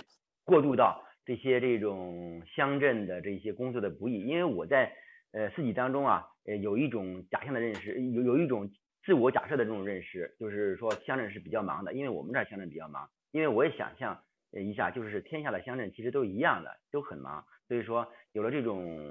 [0.44, 4.22] 过渡到这些这种乡镇的这些工作的不易。
[4.22, 4.92] 因为我在
[5.32, 8.70] 呃自己当中啊，呃有一种假象的认识，有有一种
[9.04, 13.08] 自我假设的这种认识，就是说乡镇是比较忙的，因为我们这儿乡镇比较忙。
[13.32, 14.22] 因为我也想象
[14.52, 17.44] 一下，就是天下的乡镇其实都一样的，都很忙。
[17.66, 19.10] 所以说，有了这种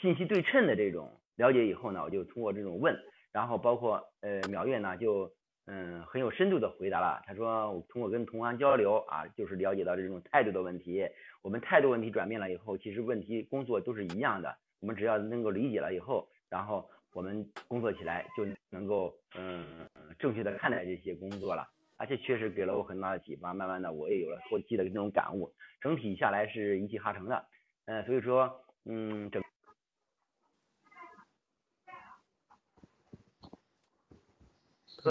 [0.00, 2.96] 信息对称的这种了解以后呢，我就通过这种问，
[3.32, 5.30] 然后包括呃苗月呢就
[5.66, 7.22] 嗯很有深度的回答了。
[7.26, 11.08] 他说我通过跟同行交流啊，就是了解到这种态度的问题。
[11.42, 14.56] 我们态度问题转变了以后，其实问题工作都是一样的。
[14.80, 21.66] 我们只要能够理解了以后，然后我们工作起来就能够嗯正确的看待这些工作了。
[21.96, 25.52] 而且确实给了我很大的启发，慢慢的我也有了后期的这种感悟，
[25.82, 27.44] 整体下来是一气呵成的，
[27.84, 29.42] 嗯，所以说，嗯，整，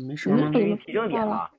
[0.01, 0.51] 没事吗？
[0.51, 1.49] 至于提升点嘛，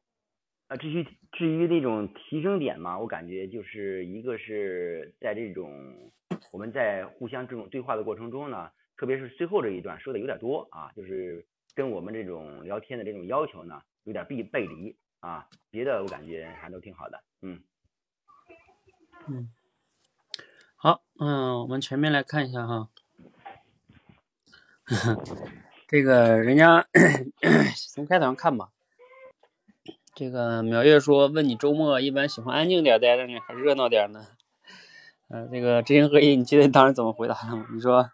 [0.68, 6.12] 啊，至于至于那种提升点嘛，我感觉就是一个是在这种
[6.52, 14.96] 我们在互相这种对话的过程中呢，特别是最后这一段说的有点多啊，就是跟我们这种聊天的这种要求呢有点背背离。
[15.20, 17.62] 啊，别的我感觉还都挺好的，嗯，
[19.28, 19.50] 嗯，
[20.76, 22.88] 好，嗯，我们前面来看一下哈，
[25.90, 26.86] 这个人家
[27.92, 28.68] 从开头上看吧，
[30.14, 34.24] 这个苗月说，问你周末一般喜欢安静点待着呢，还是热闹点呢？
[35.30, 37.66] 嗯、这个知行合一，你记得当时怎么回答的吗？
[37.74, 38.08] 你说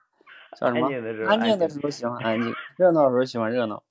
[0.59, 0.91] 叫什么安？
[0.91, 3.83] 静的时候，安静的时候喜欢安静，热闹的时候喜欢热闹。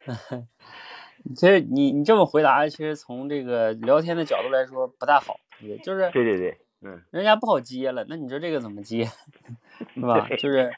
[1.36, 9.04] 其实你你这么回答，其实从这个聊天的角度来说不大好，也就是对对对，嗯，人家不好接了，那你说这个怎么接，
[9.94, 10.26] 是吧？
[10.38, 10.72] 就是，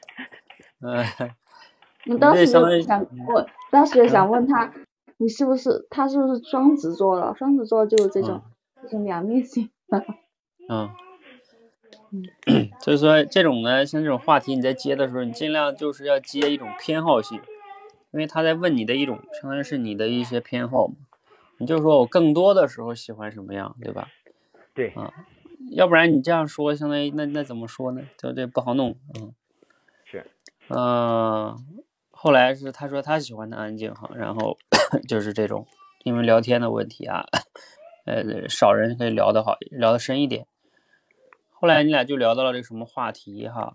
[0.81, 1.05] 嗯、
[2.05, 4.73] 你当时想问，当时也想问他，
[5.17, 7.33] 你是不是他是不是双子座的？
[7.35, 8.41] 双子座就是这种、
[8.81, 9.69] 这种两面性。
[10.69, 10.89] 嗯
[12.79, 17.39] 就是说这种呢，像这种话题你在接的时候，你尽量就是要接一种偏好性，
[18.11, 20.95] 因为他在问你的一种，相当于是你的一些偏好嘛。
[21.57, 24.09] 你就说我更多的时候喜欢什么样，对吧？
[24.75, 25.11] 对，啊
[25.71, 28.01] 要不然你这样说，相当于那那怎么说呢？
[28.17, 29.33] 就这不好弄，嗯。
[30.03, 30.25] 是，
[30.67, 31.57] 嗯，
[32.23, 34.57] 后来是他说他喜欢的安静哈，然后
[35.09, 35.67] 就是这种
[36.05, 37.25] 因为聊天的问题啊，
[38.05, 40.47] 呃，少人可以聊得好，聊得深一点。
[41.51, 43.73] 后来你俩就聊到了这个什么话题哈，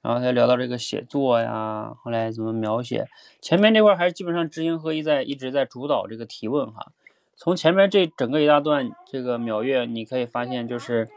[0.00, 3.08] 然后才聊到这个写作呀，后来怎么描写，
[3.40, 6.92] 前面这块还是基本上知行合一在一直在主导这个提问哈。
[7.34, 11.08] 从前面这整个一大段，这个秒月你可以发现就是，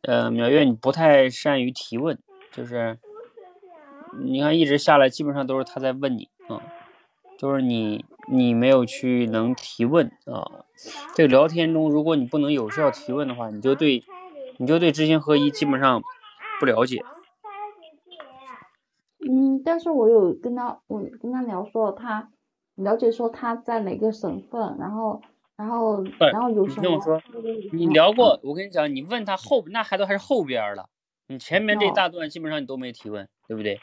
[0.00, 2.18] 呃，秒月你不太善于提问，
[2.50, 2.98] 就是
[4.10, 6.60] 你看一直下来基本上都是他在问你啊、
[7.38, 10.64] 就是你你没有去能提问啊、
[11.14, 14.02] 这个聊天中如果你不能有效提问的话，你就对
[14.58, 16.02] 你就对知行合一基本上
[16.58, 17.04] 不了解。
[19.28, 22.30] 嗯，但是我有跟他，我跟他聊说他
[22.74, 25.22] 了解说他在哪个省份，然后
[25.56, 26.02] 然后
[26.32, 27.22] 然后有什么你听我说，
[27.72, 30.88] 你嗯聊过，我跟你讲，你问他后那还都还是后边了，
[31.28, 33.78] 你前面这哦大段基本上你都没提问，对不对？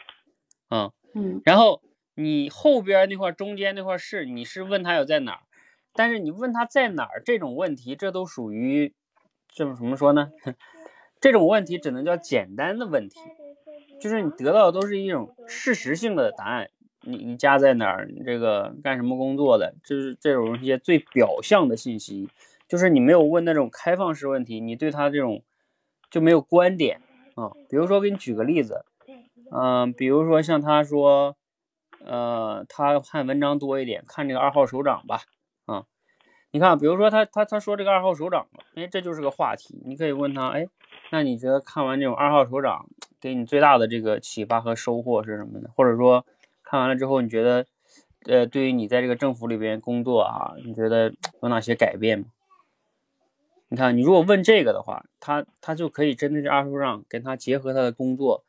[0.69, 1.81] 嗯，嗯然后
[2.15, 5.39] 你后边儿那块儿中间那块儿是你是问他有在哪儿，
[5.93, 8.93] 但是你问他在哪儿这种问题，这都属于
[9.49, 10.31] 这种怎么说呢？
[11.19, 13.19] 这种问题只能叫简单的问题，
[13.99, 16.69] 就是你得到的都是一种事实性的答案。
[17.01, 18.05] 你你家在哪儿？
[18.05, 19.73] 你这个干什么工作的？
[19.83, 22.27] 就是这种一些最表象的信息，
[22.67, 25.41] 就是你没有问那种开放式问题，你对他这种
[26.11, 26.99] 就没有观点
[27.35, 27.51] 啊。
[27.69, 28.83] 比如说，给你举个例子，
[29.51, 31.35] 嗯、比如说像他说，
[32.03, 35.21] 呃，他看文章多一点，看这个二号首长吧，
[35.65, 35.85] 啊，
[36.51, 40.67] 你看，比如说他他他说这个二号首长，哎，这就是个话题，你可以问他，哎，
[41.11, 42.87] 那你觉得看完这种二号首长，
[43.19, 45.69] 给你最大的这个启发和收获是什么呢？
[45.75, 46.25] 或者说
[46.63, 47.65] 看完了之后，你觉得，
[48.25, 52.25] 呃，对于你在这个政府里边工作啊，你觉得有哪些改变吗？
[53.69, 58.45] 你看，你如果问这个的话，他他就可以针对这二号首长，跟他结合他的工作，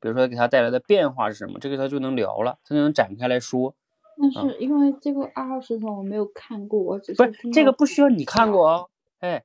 [0.00, 3.74] 比如说给他带来的变化是什么，这个他就能聊了，他就能展开来说。
[4.20, 9.44] 但是因为这个二号石头我没有看过，我只不是这个不需要你看过哦，哎，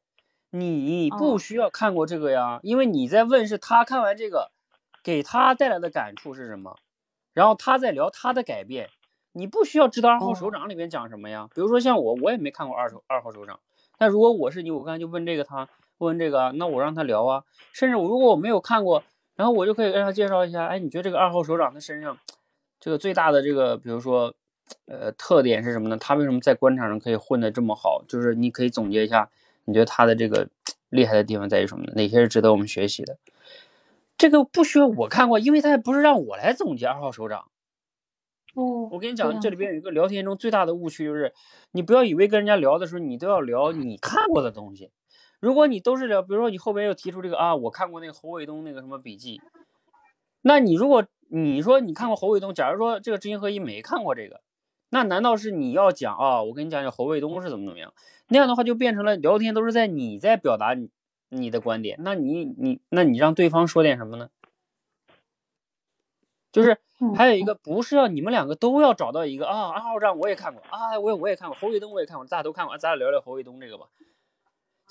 [0.49, 4.51] 你不哦需要看过这个呀，因为你在问是他看完这个，
[5.03, 6.75] 给他带来的感触是什么，
[7.33, 8.89] 然后他在聊他的改变，
[9.31, 11.47] 你不需要知道二号首哦长里面讲什么呀。
[11.53, 13.59] 比如说像我，我也没看过二手二号首长，
[13.99, 15.69] 那如果我是你，我刚才就问这个他
[15.99, 19.03] 问这个，那我让他聊啊，甚至我如果我没有看过，
[19.35, 22.17] 然后我就可以跟他介绍一下，哎，你觉得这个二号首长他身上
[22.79, 24.33] 这个最大的这个，比如说。
[24.85, 25.97] 呃，特点是什么呢？
[25.97, 28.01] 他为什么在官场上可以混得这么好？
[28.07, 29.29] 就是你可以总结一下，
[29.65, 30.47] 你觉得他的这个
[30.89, 31.91] 厉害的地方在于什么呢？
[31.97, 33.17] 哪些是值得我们学习的？
[34.17, 37.49] 这个不需要我看过，因为他也不是让我来总结二号首长。
[38.55, 41.33] 哦，我跟你讲，这里边有一个聊天中最大的误区，就是
[41.71, 44.91] 你不要以为跟人家聊的时候，你都要聊你看过的东西。
[45.43, 49.41] 如果你都是聊，比如说你后边又提出这个啊，我看过那个侯卫东那个什么笔记，
[50.41, 54.39] 那你如果你说你看过侯卫东，假如说这个知行合一没看过这个，
[54.89, 56.43] 那难道是你要讲啊？
[56.43, 57.93] 我跟你讲讲侯卫东是怎么怎么样？
[58.29, 60.89] 那样的话就变成了聊天都是在你在表达你
[61.27, 64.29] 你的观点，那你你那你让对方说点什么呢？
[66.53, 73.87] 就是嗯还有一个不是要你们两个都要找到一个啊，二号站我也看过啊，我也我也看过侯卫东我也看过，咱俩都看过，咱俩聊聊侯卫东这个吧。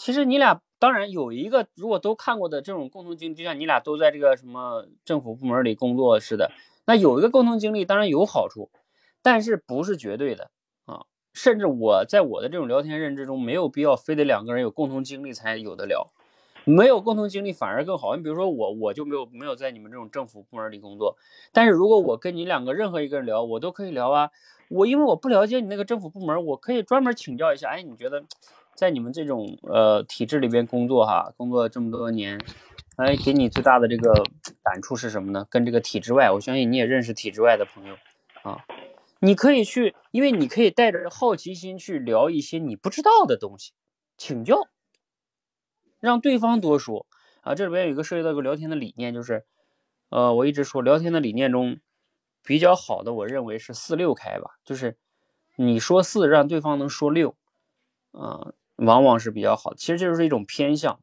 [0.05, 6.51] 其实你俩当然有一个如果都看过的这种共同经历，就像你俩都在这个什么政府部门里工作似的，
[6.87, 8.69] 那有一个共同经历当然有好处，
[9.23, 10.51] 但是不是绝对的
[10.87, 11.07] 啊。
[11.33, 16.09] 甚至我在我的这种聊天认知中，没有必要非得两个人有共同经历才有的聊，
[16.65, 18.17] 没有共同经历反而更好。
[18.17, 21.17] 你比如说我，我就没有没有在你们这种政府部门里工作，
[21.53, 24.31] 但是如果我跟你两个任何一个人聊，我都可以聊啊。
[24.69, 27.69] 我因为我不了解你那个政府部门，我可以专门请教一下。
[27.69, 28.25] 哎，你觉得
[28.75, 32.41] 在你们这种呃体制里边工作哈，工作这么多年，
[32.97, 34.12] 哎，给你最大的这个
[34.62, 35.47] 感触是什么呢？
[35.51, 37.97] 跟这个体制外，我相信你也认识体制外的朋友
[38.43, 38.64] 啊。
[39.20, 43.73] 你可以去，因为你可以带着好奇心去聊一些你不知道的东西，
[44.16, 44.66] 请教，
[46.01, 47.07] 让对方多说
[47.43, 47.55] 啊。
[47.55, 49.45] 这里边有一个涉及到一个聊天的理念，就是
[50.09, 51.79] 呃，我一直说聊天的理念中
[52.43, 54.99] 比较好的，我认为是四六开吧，就是
[55.55, 57.37] 你说四，让对方能说六，
[58.11, 58.53] 啊，
[58.85, 59.76] 往往是比较好的。
[59.76, 61.01] 其实这就是一种偏向，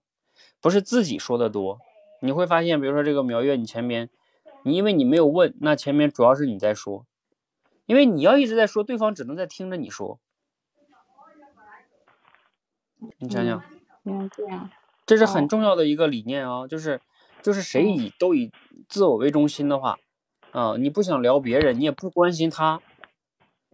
[0.61, 1.79] 不是自己说的多。
[2.21, 4.09] 你会发现，比如说这个苗月，你前面
[4.63, 7.05] 你因为你没有问，那前面主要是你在说。
[7.85, 10.19] 因为你要一直在说，对方只能在听着你说。
[13.17, 13.63] 你想想，
[14.03, 14.69] 嗯，这样，
[15.05, 17.01] 这是很重要的一个理念啊，就是
[17.41, 18.51] 就是谁以都以
[18.87, 19.97] 自我为中心的话，
[20.51, 22.81] 啊，你不想聊别人，你也不关心他，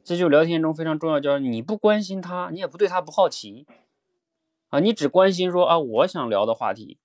[0.03, 3.65] 这就聊天中非常重要，就是你不关心他，你也不对他不好奇，
[4.75, 6.97] 啊，你只关心说啊，我想聊的话题。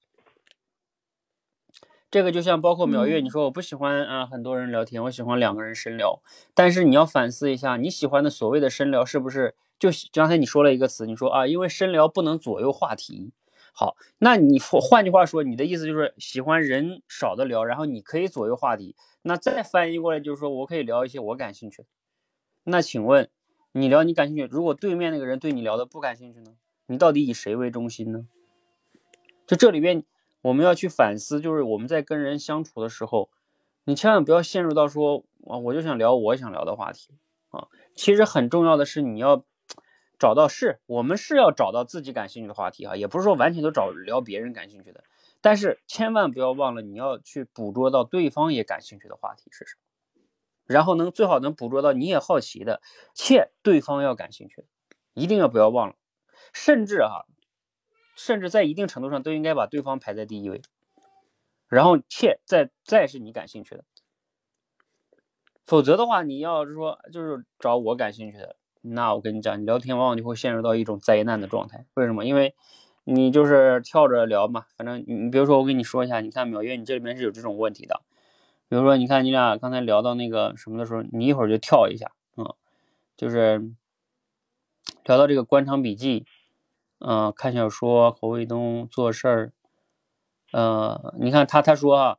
[2.10, 6.20] 这个就像包括苗月，你说我不喜欢啊，很多人聊天，我喜欢两个人深聊。
[6.52, 13.32] 但是你要反思一下，你喜欢的所谓的深聊是不是就刚才你说了一个词，你说啊，因为深聊不能左右话题。
[13.72, 18.96] 好，那你换句话说，你的意思就是喜欢人少的聊，然后你可以左右话题。
[19.22, 21.88] 那再翻译过来就是说我可以聊一些我感兴趣的。
[22.64, 23.30] 那请问
[23.70, 26.56] 你聊你感兴趣，如果对面那个人对你聊的不感兴趣呢？
[26.90, 28.26] 你到底以谁为中心呢？
[29.46, 30.04] 就这里边。
[30.42, 33.28] 我们要去反思，就是我们在跟人相处的时候，
[33.84, 37.12] 你千万不要陷入到说啊，我就想聊我想聊的话题
[37.50, 37.68] 啊。
[37.94, 39.44] 其实很重要的是，你要
[40.18, 45.04] 找到是我们是要找到自己感兴趣的话题啊，也不是说完全都找聊别人感兴趣的，
[45.42, 50.22] 但是千万不要忘了，你要去捕捉到对方也感兴趣的话题是什么，
[50.64, 52.80] 然后能最好能捕捉到你也好奇的，
[53.12, 54.66] 且对方要感兴趣的，
[55.12, 55.96] 一定要不要忘了，
[56.52, 57.26] 甚至哈。
[58.16, 60.60] 甚至在一定程度上都应该把对方排在第一位，
[61.68, 63.84] 然后切再再是你感兴趣的，
[65.64, 71.86] 否则的话，你要是说就是找我感兴趣的，那我跟你讲，你聊天往往就会陷入到一种灾难的状态。
[71.94, 72.26] 为什么？
[72.26, 72.54] 因为
[73.04, 78.02] 你就是跳着聊嘛，反正你比如说我跟你说一下，你看淼月，你这里面是有这种问题的，
[78.68, 82.54] 比如说你看你俩刚才聊到那个什么的时候，你一会儿就跳一下，嗯，
[83.16, 83.72] 就是
[85.06, 86.26] 聊到这个官场笔记。
[87.00, 89.52] 嗯，看小说，侯卫东做事儿，
[90.52, 92.16] 呃，你看他他说啊，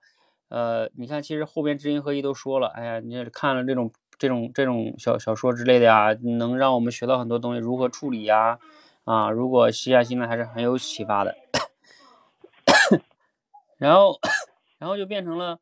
[0.50, 8.58] 呃，你看其实后边知行合一都说了，哎呀，你看了这种这种这种小小说之类的呀，能让我们学到很多东西，如何处理呀，
[9.06, 11.36] 啊，如果细下心来还是很有启发的。
[13.78, 14.20] 然后，
[14.80, 15.60] 然后就变成了，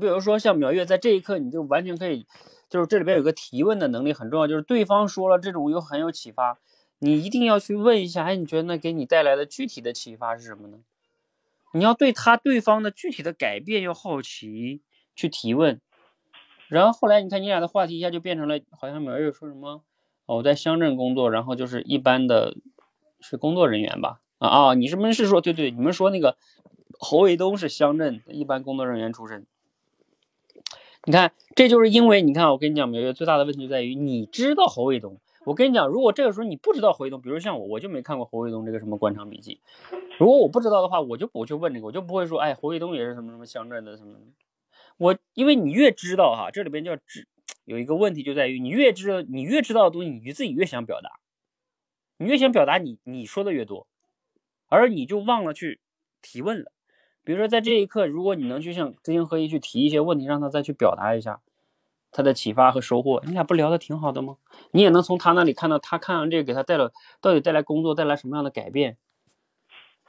[0.00, 2.26] 比如说像苗月，在这一刻你就完全可以，
[2.70, 6.58] 就是这里边有个提问的能力很重要，就是对方说了这种又很有启发。
[7.04, 10.78] 你一定要去问一下，哎，你觉得那给你带来的具体的启发是什么呢？
[11.74, 14.82] 你要对他对方的具体的改变要好奇，
[15.16, 15.80] 去提问。
[16.68, 19.82] 然后后来你看你俩的话题一下就变成了，好像苗月说什么，
[20.26, 22.56] 哦，我在乡镇工作，然后就是一般的，
[23.20, 24.20] 是工作人员吧？
[24.38, 26.36] 啊啊，你是不是说对对，你们说那个
[27.00, 29.44] 侯卫东是乡镇一般工作人员出身？
[31.04, 35.18] 你看，这就是因为你看，我跟你讲，苗月最大的问题在于你知道侯卫东。
[35.44, 39.60] 我跟你讲，如果这个时候你不知道侯卫东，比如像我，我就没看过侯卫东这个什么官场笔记。
[40.18, 44.18] 如果我不知道的话，我就不去问这个，我就不会说，哎，侯卫东也是什么什么乡镇的什么。
[44.98, 47.26] 我因为你越知道哈，这里边就要知
[47.64, 51.10] 有一个问题就在于你越知道，你越知道的东西，你自己越想表达，
[52.18, 53.88] 你越想表达，你你说的越多，
[54.68, 55.80] 而你就忘了去
[56.20, 56.70] 提问了。
[57.24, 61.40] 比如说在这一刻，如果你能去向知行合一去提一些问题，让他再去表达一下。
[62.12, 64.36] 他的启发和收获，你俩不聊的挺好的吗？
[64.70, 66.92] 你也能从他那里看到，他看完这个给他带了，
[67.22, 68.98] 到底带来工作带来什么样的改变？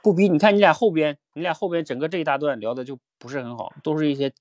[0.02, 4.34] 不比你看你俩后边，你俩后边整个这一大段聊的就不是很好，都是一些，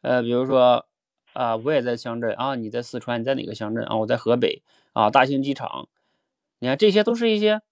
[0.00, 0.86] 呃，比如说
[1.32, 3.96] 啊，我也在乡镇啊，你在四川，你在哪个乡镇啊？
[3.96, 5.88] 我在河北啊，大兴机场，
[6.60, 7.62] 你看这些都是一些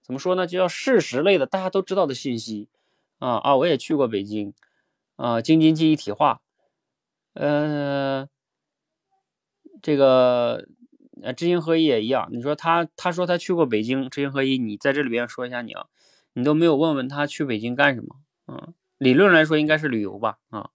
[0.00, 0.46] 怎么说呢？
[0.46, 2.68] 就叫事实类的，大家都知道的信息
[3.18, 4.54] 啊啊，我也去过北京
[5.16, 6.40] 啊，京津冀一体化，
[7.34, 8.28] 呃。
[9.82, 10.66] 这个
[11.22, 12.28] 呃，知行合一也一样。
[12.30, 15.86] 你说他，他说他去过北京，知行合一，你在这里边说一下你啊，
[16.34, 18.16] 你都没有问问他去北京干什么？
[18.46, 20.38] 嗯，理论来说应该是旅游吧？
[20.50, 20.70] 啊，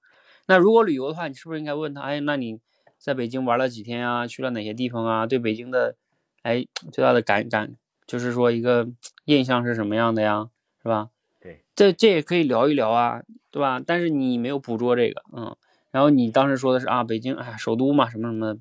[0.47, 2.01] 那如果旅游的话，你是不是应该问他？
[2.01, 2.59] 哎，那你
[2.97, 4.27] 在北京玩了几天啊？
[4.27, 5.25] 去了哪些地方啊？
[5.25, 5.95] 对北京的，
[6.41, 7.75] 哎，最大的感感
[8.05, 8.89] 就是说一个
[9.25, 10.49] 印象是什么样的呀？
[10.81, 11.09] 是吧？
[11.39, 13.81] 对，这这也可以聊一聊啊，对吧？
[13.85, 15.55] 但是你没有捕捉这个，嗯，
[15.91, 18.57] 然后你当时说的是啊，北京，哎，首都嘛，什么什么。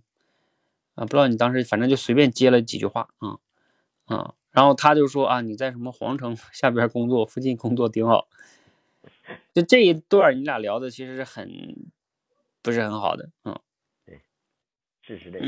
[0.95, 3.39] 啊，不知道你当时反正就随便接了几句话啊，
[4.07, 8.29] 啊，然后他就说啊，你在什么皇城 下边工作，附近工作挺好。
[9.55, 11.91] 就这一段你俩聊的其实是很
[12.63, 13.59] 不是很好的，嗯，
[14.07, 14.23] 对，
[15.03, 15.41] 事实类。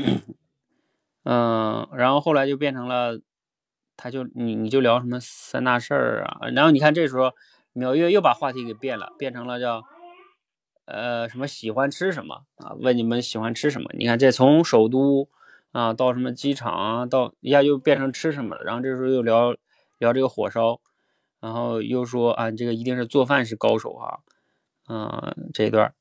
[1.23, 3.19] 嗯，然后后来就变成了，
[3.97, 7.33] 他就你你就聊什么三大事儿啊，然后你看这时候
[7.73, 9.83] 苗月又把话题给变了，变成了叫
[10.85, 12.73] 呃什么喜欢吃什么啊？
[12.79, 13.89] 问你们喜欢吃什么？
[13.93, 15.29] 你看这从首都
[15.71, 18.63] 啊到什么机场啊，到一下又变成吃什么了。
[18.63, 19.55] 然后这时候又聊
[19.97, 20.79] 聊这个火烧，
[21.39, 24.21] 然后又说啊这个一定是做饭是高手哈，
[24.87, 25.93] 嗯这一段。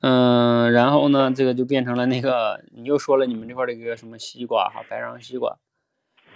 [0.00, 5.56] 嗯，然后呢，这个就变成了那个，你又说了你们这块这个什么西瓜哈，白瓤西瓜，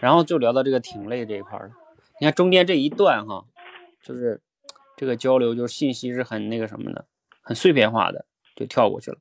[0.01, 1.71] 然后就聊到这个挺累这一块了。
[2.19, 3.45] 你看中间这一段哈，
[4.03, 4.41] 就是
[5.01, 7.07] 这个交流，就是信息是很那个什么的，
[7.41, 9.17] 很碎片化的，就跳过去了。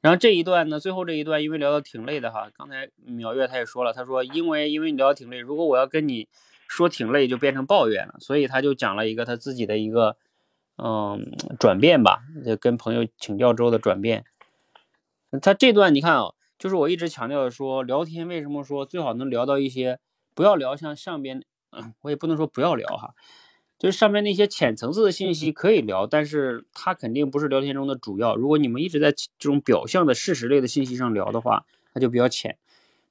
[0.00, 6.28] 然后这一段呢，最后这一段因为聊到挺累的哈，刚才淼月他也说了，他说因为因为你聊挺累，如果我要跟你
[6.68, 10.16] 说挺累，就变成抱怨了，所以他就讲了一个他自己的一个。
[10.80, 14.24] 嗯，转变吧，就跟朋友请教之后的转变。
[15.42, 19.98] 他这段你看啊，就是我一直强调的说，聊天为什么说最好能聊到一些，
[20.36, 21.42] 不要聊像上边，
[22.02, 23.16] 我也不能说不要聊哈，
[23.78, 28.34] 就是上面那些浅层次的信息可以聊，但是它肯定不是聊天中的主要。
[28.34, 31.64] 如果你们一直在这种表象的事实类的信息上聊的话，
[31.94, 32.58] 它就比较浅。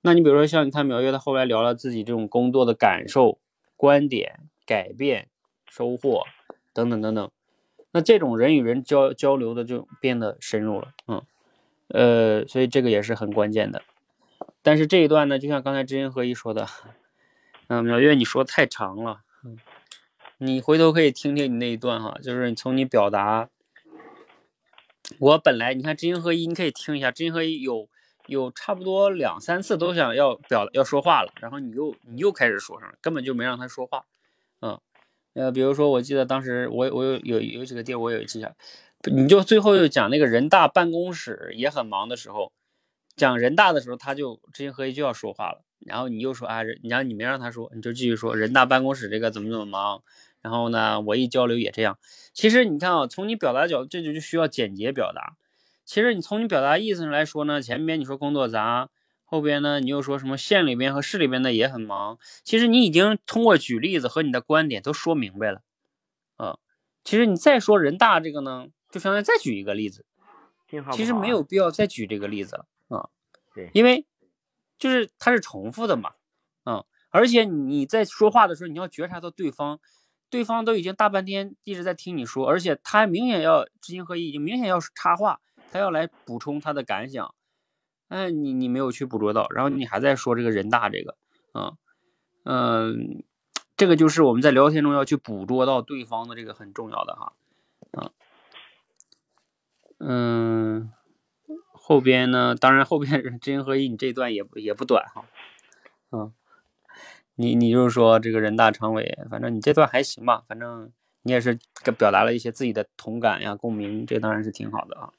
[0.01, 3.39] 那你比如说像你看苗月，他后来聊了自己这种工作的感受、
[3.75, 5.29] 观点、改变、
[5.69, 6.23] 收获
[6.73, 7.31] 等等等等。
[7.91, 11.23] 那这种人与人交交流的就变得深入了，嗯，
[11.87, 13.81] 呃，所以这个也是很关键的。
[14.61, 16.67] 但是这一段呢，就像刚才知行合一说的，
[17.67, 19.26] 嗯，苗月你说太长了，嗯，
[20.39, 23.49] 你回头可以听听你那一段哈，就是你从你表达，
[25.19, 27.89] 我本来你看知行合一，你可以听一下，知行合一有
[28.27, 34.05] 有差不多两三次都想要表要说话了，然后你又你又开始说上了，根本就没让他说话，
[34.61, 34.79] 嗯。
[35.33, 38.55] 呃，比如说，我记得当时我我有有有几个店，我有记下，
[39.03, 42.51] 你就最后又讲那个人大办公室也很忙的时候，
[43.15, 50.01] 讲人大的时候，他就知行合一就要说话了，然后你又说啊，然后你没让他说，你就继续说人大办公室这个怎么怎么忙，
[50.47, 51.99] 然后呢，我一交流也这样。
[52.33, 55.35] 其实你看啊，从你表达角度，这就就需要简洁表达。
[55.83, 58.89] 其实你从你表达意思上来说呢，前面你说工作杂。
[59.29, 62.17] 后边呢，你又说什么县里边和市里边的也很忙。
[62.45, 65.63] 其实你已经通过举例子和你的观点都说明白了，
[66.37, 66.59] 啊，
[67.03, 70.05] 其实你再说人大这个呢，就相当于再举一个例子，
[70.93, 73.09] 其实没有必要再举这个例子了啊。
[73.53, 74.05] 对，因为
[74.79, 76.13] 就是它是重复的嘛，
[76.63, 79.81] 嗯，而且你在说话的时候，你要觉察到对方，
[80.29, 85.39] 对方都已经大半天一直在听你说，而且他明显要知行合一，已经明显要插话，
[85.71, 87.33] 他要来补充他的感想。
[88.09, 91.17] 哎，你你没有去捕捉到，然后你还在说这个人大这个，
[91.51, 91.73] 啊，
[92.45, 93.21] 嗯，
[93.75, 97.33] 这个就是我们在聊天中要去捕捉到对方的这个很重要的哈，
[97.91, 98.11] 啊，
[99.99, 100.93] 嗯，
[101.73, 105.25] 后边呢，当然后边 知行合一，你这段也也不短哈，
[106.11, 106.33] 嗯，
[107.39, 111.59] 你你就是说这个人大常委，反正你这段还行吧，反正你也是
[111.97, 115.13] 表达了一些自己的同感呀、共鸣，这当然是挺好的啊。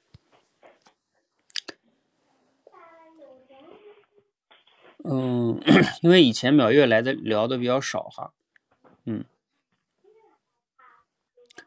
[5.05, 5.61] 嗯，
[6.03, 8.33] 因为以前淼月来的聊的比较少哈，
[9.05, 9.25] 嗯，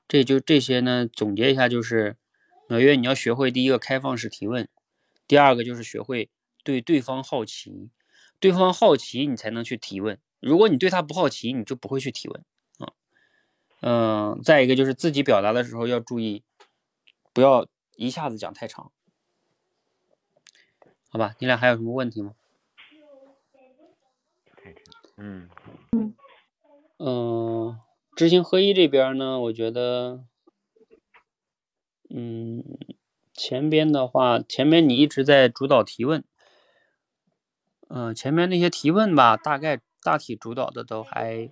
[0.05, 2.17] 这就这些呢，总结一下就是，
[2.67, 4.67] 淼月你要学会第一个开放式提问，
[5.27, 6.29] 第二个就是学会
[6.61, 7.89] 对对方好奇，
[8.37, 12.43] 对方好奇你才能去提问，如果你对他不好奇，你就不会去提问
[12.79, 12.91] 啊，
[13.81, 16.43] 嗯，再一个就是自己表达的时候要注意，
[17.31, 18.91] 不要一下子讲太长，
[21.09, 21.35] 好吧？
[21.39, 22.33] 你俩还有什么问题吗？
[25.17, 25.49] 嗯
[25.91, 26.15] 嗯
[26.97, 27.79] 嗯，
[28.15, 30.23] 知行合一这边呢，我觉得，
[32.09, 32.63] 嗯，
[33.33, 36.23] 前边的话，前面你一直在主导提问，
[37.89, 41.49] 嗯，前面那些提问吧，大概大体主导的都还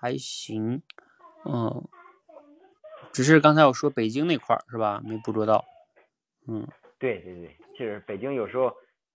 [0.00, 0.82] 还行，
[1.44, 1.88] 嗯，
[3.12, 5.64] 只是刚才我说北京那块儿是吧，没捕捉到，
[6.46, 6.66] 嗯，
[6.98, 8.66] 对对对，其实北京有时候，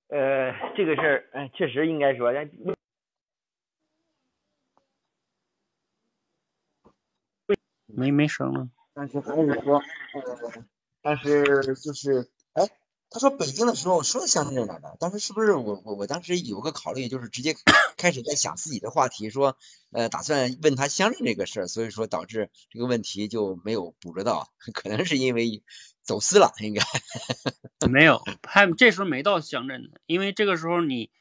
[0.08, 2.50] 呃，这个事儿，哎，确实应该说，但
[7.86, 10.64] 没没声了，但是还是说，呃，
[11.02, 11.44] 但是
[11.76, 12.26] 就是，哎，
[13.14, 17.55] 他说北京的时候说乡镇来的，当时是不是我我我当时有个考虑，就是直接
[17.95, 19.55] 开始在想自己的话题，说，
[19.91, 25.61] 呃，打算问他乡镇这个事儿，所以说导致这个问题就没有捕捉到， 可能是因为
[26.01, 26.82] 走私了，应该
[27.88, 31.11] 没有，还这时候没到乡镇呢，因为这个时候你，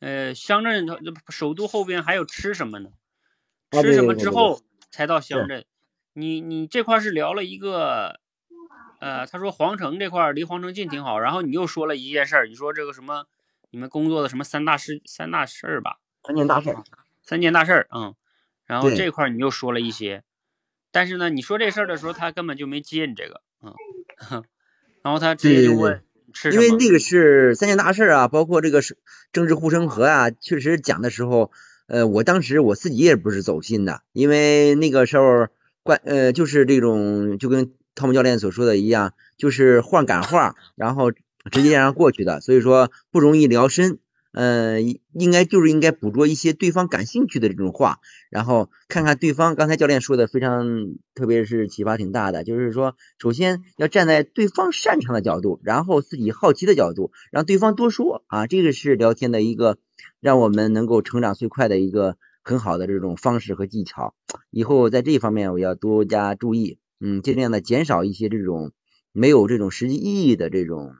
[0.00, 0.86] 呃，乡镇
[1.28, 2.90] 首都后边还有吃什么呢？
[3.72, 5.66] 吃什么之后才到乡镇。
[6.14, 8.20] 你你这块是聊了一个，
[9.02, 13.26] 呃，他说皇城这块离皇城近挺好，然后你又说了一件事儿，你说这个什么
[13.72, 16.84] 你们工作的什么三大事三大事儿吧，三件大事儿，
[17.20, 18.14] 三件大事儿，嗯，
[18.64, 20.22] 然后这块你又说了一些，
[20.92, 23.74] 但是呢，你说这事儿的时候，他根本就没接你这个，嗯，
[25.02, 26.00] 然后他直接问
[26.32, 28.98] 吃什么，因为那个是三件大事啊，包括这个是
[29.32, 31.50] 政治护城河啊，确实讲的时候，
[31.88, 35.48] 呃，我当时我自己也不是走心的，因为那个时候
[35.82, 43.98] 关呃就是这种就跟汤姆教练所说的一样，就是换感话，然后直接让过去的，所以说不容易聊深。
[44.34, 47.98] 呃，应该就是应该捕捉一些对方感兴趣的这种话，
[48.30, 59.76] 然后看看对方刚才教练说的非常，特别是启发挺大的，就是说，首先要站在对方擅长的角度，然后自己好奇的角度，让对方多说啊，这个是聊天的一个
[60.18, 64.14] 让我们能够成长最快的一个很好的这种方式和技巧。
[64.48, 68.70] 以后在这方面我要多加注意，嗯，尽量的减少一些这种
[69.10, 70.94] 没有这种实际意义的这种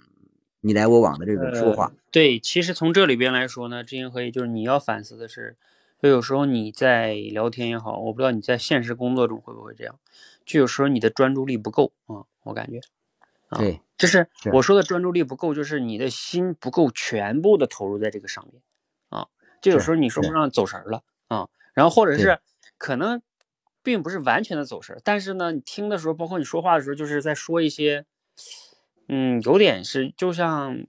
[0.61, 1.92] 你来我往的这种说话。
[2.11, 5.57] 对，其实从这里边来说呢，知行合一就是你要反思的是，
[6.03, 9.98] 就有时候你在聊天也好，我不知道你在现实工作中会不会这样，
[10.44, 12.80] 就有时候你的专注力不够啊、我感觉，
[13.48, 18.61] 啊，对，就是是我说的专注力不够，就是你的心不够全部的投入在这个上面
[19.09, 19.28] 啊，
[19.61, 22.40] 就有时候你说不上走神儿了啊，然后或者是
[22.76, 23.22] 可能
[23.83, 28.05] 并不是完全的走神，但是呢，你听的时候，包括你说话的时候，就是在说一些，
[29.09, 30.87] 嗯，有点是就像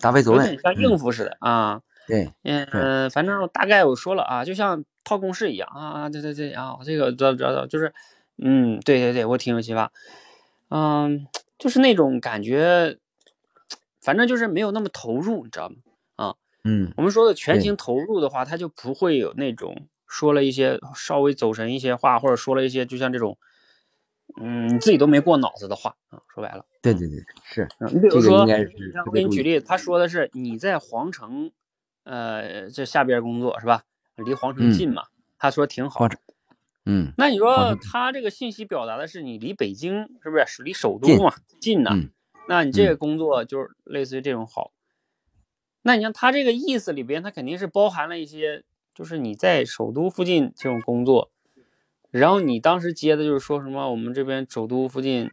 [0.00, 0.82] 答非所问有点，像嗯。
[0.82, 1.82] 应付似的啊。
[2.06, 7.94] 对，嗯、反正大概我说了啊，就像套公式一样啊，对对对啊，这个知道知道，就是，
[8.36, 9.90] 嗯，对对对，我挺有启发，
[10.68, 11.26] 嗯，
[11.58, 12.98] 就是那种感觉，
[14.02, 15.76] 反正就是没有那么投入，你知道吗？
[16.16, 17.58] 啊嗯，我们说的全。
[17.58, 23.36] 情投入的话，他就不会有那种说了一些稍微走神一些话，或者说了一些就像这种，
[24.40, 26.22] 嗯，你自己都没过脑子的话啊。
[26.32, 29.12] 说白了，对对对，是嗯你比如说，我。
[29.12, 31.50] 给你举例，他说的是你在皇城，
[32.04, 33.82] 呃，这下边工作是吧？
[34.24, 35.02] 离皇城嗯近嘛，
[35.36, 36.06] 他说挺好
[36.86, 40.44] 嗯那你说他这个信息表达的是你离北京是不是？
[40.46, 41.90] 是离首都嘛，近呐。
[41.92, 42.10] 嗯
[42.46, 44.70] 那你这个嗯工作就是类似于这种好。
[45.82, 48.62] 那你像他这个意思里边，他肯定是包含了一些，
[48.94, 51.30] 就是你在首都附近这种工作，
[52.10, 55.24] 然后你当时接的就是说什么我们这边首都附近，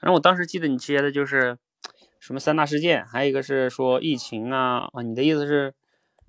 [0.00, 1.58] 反正我当时记得你接的就是
[2.20, 5.74] 什么三大事件，还有一个是说疫情啊啊，你的意思是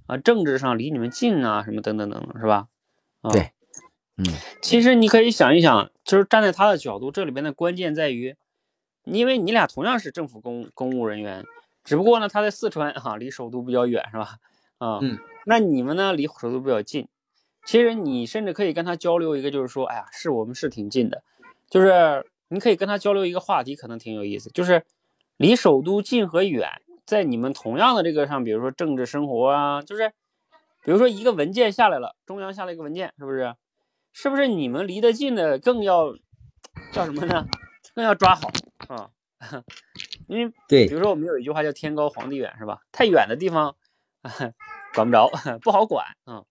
[0.07, 2.67] 啊政治上离你们近啊什么等等等等是吧？
[3.21, 3.51] 啊、对，
[4.17, 4.25] 嗯
[4.61, 8.35] 其实你可以想一想，就是站在他的角度，这里边的关键在于，
[9.03, 11.45] 因为你俩同样是政府公公务人员，
[11.83, 14.37] 只不过呢他在四川哈、离首都比较远是吧？
[14.79, 17.07] 啊，嗯，那你们呢离首都比较近，
[17.65, 21.21] 其实你甚至可以跟他交流一个，就是说，哎呀，是我们是挺近的，
[21.69, 24.83] 就是你可以跟他交流一个话题，可能挺有意思，就是
[25.37, 30.09] 离首都近和远，在你们同样的这个上，比如说政治生活啊，就是
[30.83, 33.55] 比如说一个文件下来了，中央下了一个文件，是不是？
[34.11, 36.15] 是不是你们离得近的更要
[36.91, 37.45] 叫什么呢？
[37.93, 38.49] 更要抓好
[38.87, 39.11] 啊，
[40.27, 42.81] 因为对比如说我们有一句话叫“天高皇帝远”，是吧？
[42.91, 43.75] 太远的地方
[44.93, 45.29] 管不着，
[45.61, 46.45] 不好管嗯、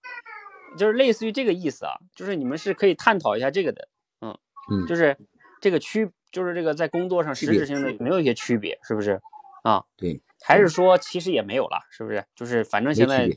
[0.76, 3.88] 就是类似于这个意思啊，就是你们是可以探讨一下这个的，
[4.20, 5.16] 嗯就是
[5.60, 9.20] 这个区，就是这个在工作上实质性的有没有一些区别，是不是？
[9.64, 12.24] 啊，对，还是说其实也没有了，是不是？
[12.34, 13.28] 就是反正现在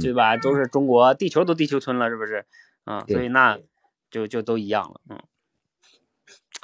[0.00, 2.46] 对吧，都是中国地球都地球村了，是不是？
[2.84, 3.58] 啊，所以那
[4.10, 5.20] 就就都一样了，嗯。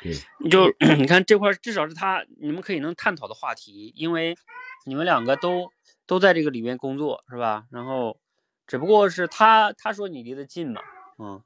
[0.02, 0.66] 对，你就
[0.98, 4.36] 你看这块至少是他你们可以能探讨的话题，因为
[4.84, 5.70] 你们两个都
[6.06, 7.64] 都在这个里面工作是吧？
[7.70, 8.18] 然后
[8.66, 10.80] 只不过是他他说你离得近嘛，
[11.18, 11.42] 嗯，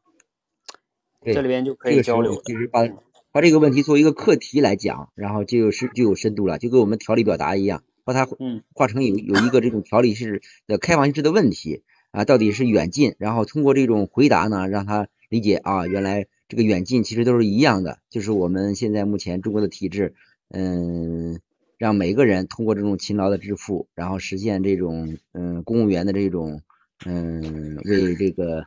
[1.24, 2.42] 这里边就可以交流的。
[2.44, 2.88] 其实把
[3.32, 11.82] 把这个问题作为一个课题来讲，然后就有深就有深度了，就跟我们条理表达一样，把它嗯化成有有一个这种条理式的开放式的问题
[12.12, 20.14] 啊，到底是远近，然后通过这种回答呢，让他理解啊，原来这个远近其实都是一样的，就是我们现在目前中国的体制，
[20.50, 21.40] 嗯，
[21.78, 26.62] 让每个人通过这种勤劳的致富，然后实现这种嗯公务员的这种
[27.04, 28.64] 嗯为这个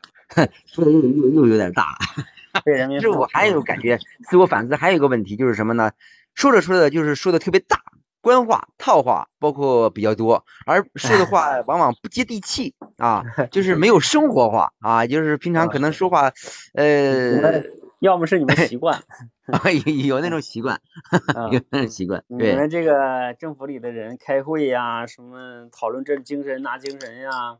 [0.66, 1.98] 说的又又又有点大。
[2.66, 5.92] 被人民其实我还有感觉，自我反思还有一个问题就是什么呢？
[6.34, 7.82] 说着说着就是说的特别大，
[8.22, 16.32] 官话、套话，包括比较多，而 说的话 往往不接地气啊， 就是没有生活化啊，就是平常可能说话，
[16.74, 17.64] 呃，
[18.00, 19.02] 要么是你们习惯，
[19.86, 20.82] 有有那种习惯，
[21.36, 22.70] 啊有那种习惯，你们。
[22.70, 27.58] 这个政府里的人开会呀，什么讨论这精神那精神呀，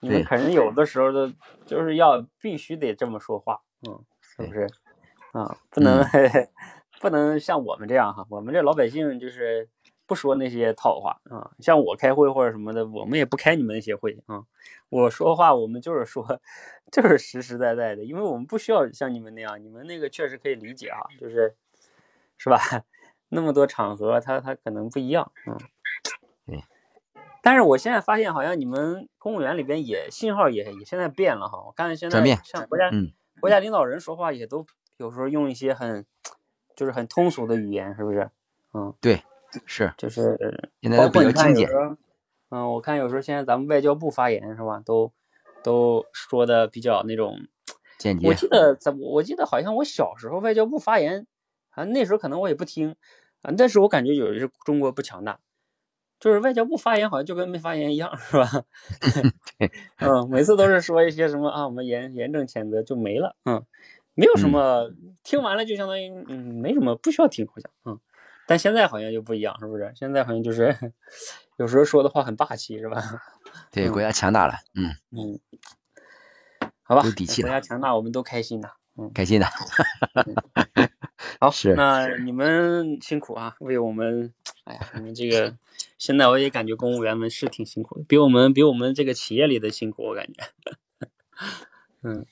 [0.00, 1.32] 你们对可能有的时候都
[1.64, 4.68] 就是要必须得这么说话，嗯，是不是？
[5.32, 6.04] 啊，不能、
[7.00, 9.66] 不能像我们这样哈，我们这老百姓就是
[10.12, 11.50] 不说那些套话啊。
[11.58, 14.44] 像我开会或者什么的，我们也不开你们那些会啊。
[14.90, 16.38] 我说话我们就是说，
[16.92, 21.56] 就是实实在在的，因为我们不需要像你们那样，你们那个确实可以理解啊，就是
[22.36, 22.58] 是吧？
[23.30, 25.56] 那么多场合，他他可能不一样，嗯。
[26.46, 26.62] 对。
[27.40, 31.62] 但是我现在发现，好像你们公务员里边也信号也也现在变了哈。
[31.64, 32.90] 我看现在像国家
[33.40, 34.66] 国家领导人说话也都
[34.98, 36.04] 有时候用一些很。
[36.74, 38.30] 就是很通俗的语言，是不是？
[38.72, 39.22] 嗯，对，
[39.66, 40.36] 是，就是
[40.80, 41.68] 现在比较精简。
[42.50, 45.12] 嗯，我看有时候现在咱们外交部发言是吧，都
[45.62, 47.38] 都说的比较那种
[47.98, 48.28] 简洁。
[48.28, 51.26] 我记得在，我记得好像我小时候外交部发言，
[51.70, 52.94] 啊，那时候可能我也不听
[53.42, 55.40] 啊，但是我感觉有的是中国不强大，
[56.20, 58.48] 就是外交部发言好像就跟没发言一样，是吧？
[60.00, 63.64] 嗯，每次都是说一些什么啊，我们严严正谴责就没了，嗯。
[64.14, 64.90] 没有什么，
[65.22, 67.98] 听完了就相当于嗯，没什么，不需要听，好像嗯，
[68.52, 69.90] 但现在好像就不一样，是不是？
[69.96, 70.76] 现在好像就是
[71.56, 73.02] 有时候说的话很霸气，是吧？
[73.72, 75.40] 对，国家强大了，嗯嗯，
[76.82, 79.46] 好吧，有底气国家强大，我们都开心的，嗯，开心的。
[81.40, 84.34] 好，是，那你们辛苦啊，为我们，
[84.64, 85.56] 哎呀，你们这个
[85.96, 90.42] 现在我也感觉公务员们是挺辛苦的，比我们比我们这个企业里的辛苦，我感觉，
[92.02, 92.26] 嗯。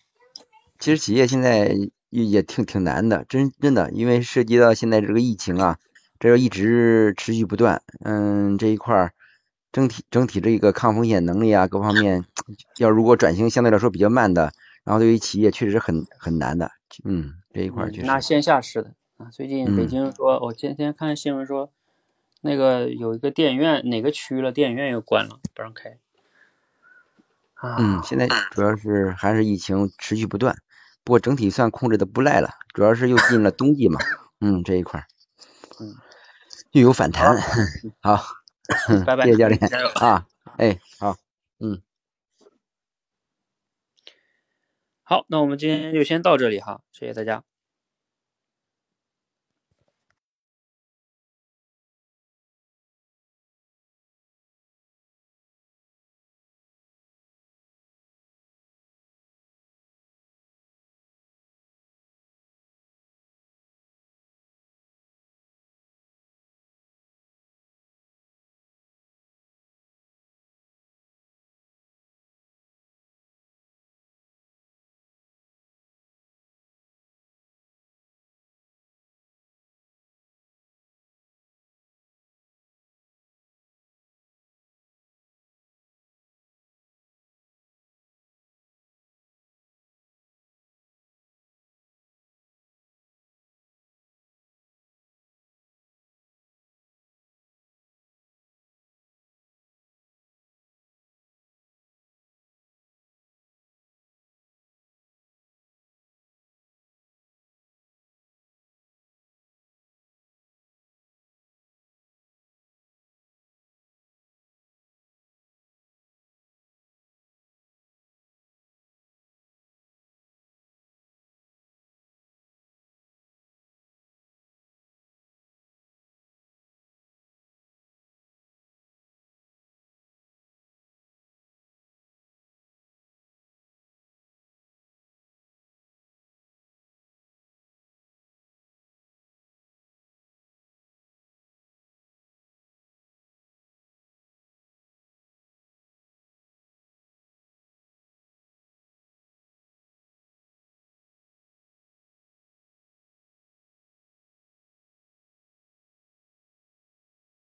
[0.78, 1.74] 其实企业现在
[2.10, 5.78] 也也挺挺难的，真真的，因为涉及到现在这个疫情啊，
[6.20, 9.12] 这要一直持续不断，嗯，这一块儿
[9.72, 12.24] 整体整体这个抗风险能力啊，各方面
[12.76, 14.52] 要如果转型相对来说比较慢的，
[14.84, 16.70] 然后对于企业确实很很难的，
[17.04, 18.06] 嗯，这一块儿确实。
[18.06, 21.72] 那线下是的啊，最近北京说，我今天看新闻说，
[22.42, 25.98] 那个有一个电影院哪个区了，电影院又关了，不让开。
[27.62, 30.56] 嗯，现在主要是还是疫情持续不断。
[31.04, 34.00] 不过整体算控制的不赖了，主要是又进了冬季嘛，
[34.40, 35.06] 嗯，这一块儿，
[35.80, 35.94] 嗯，
[36.72, 37.36] 又有反弹，
[38.00, 38.22] 好，
[39.04, 39.58] 拜拜， 谢谢教练
[39.96, 41.16] 啊，哎，好，
[41.58, 41.82] 嗯，
[45.02, 47.42] 好，那我们今天就先到这里哈，谢谢大家。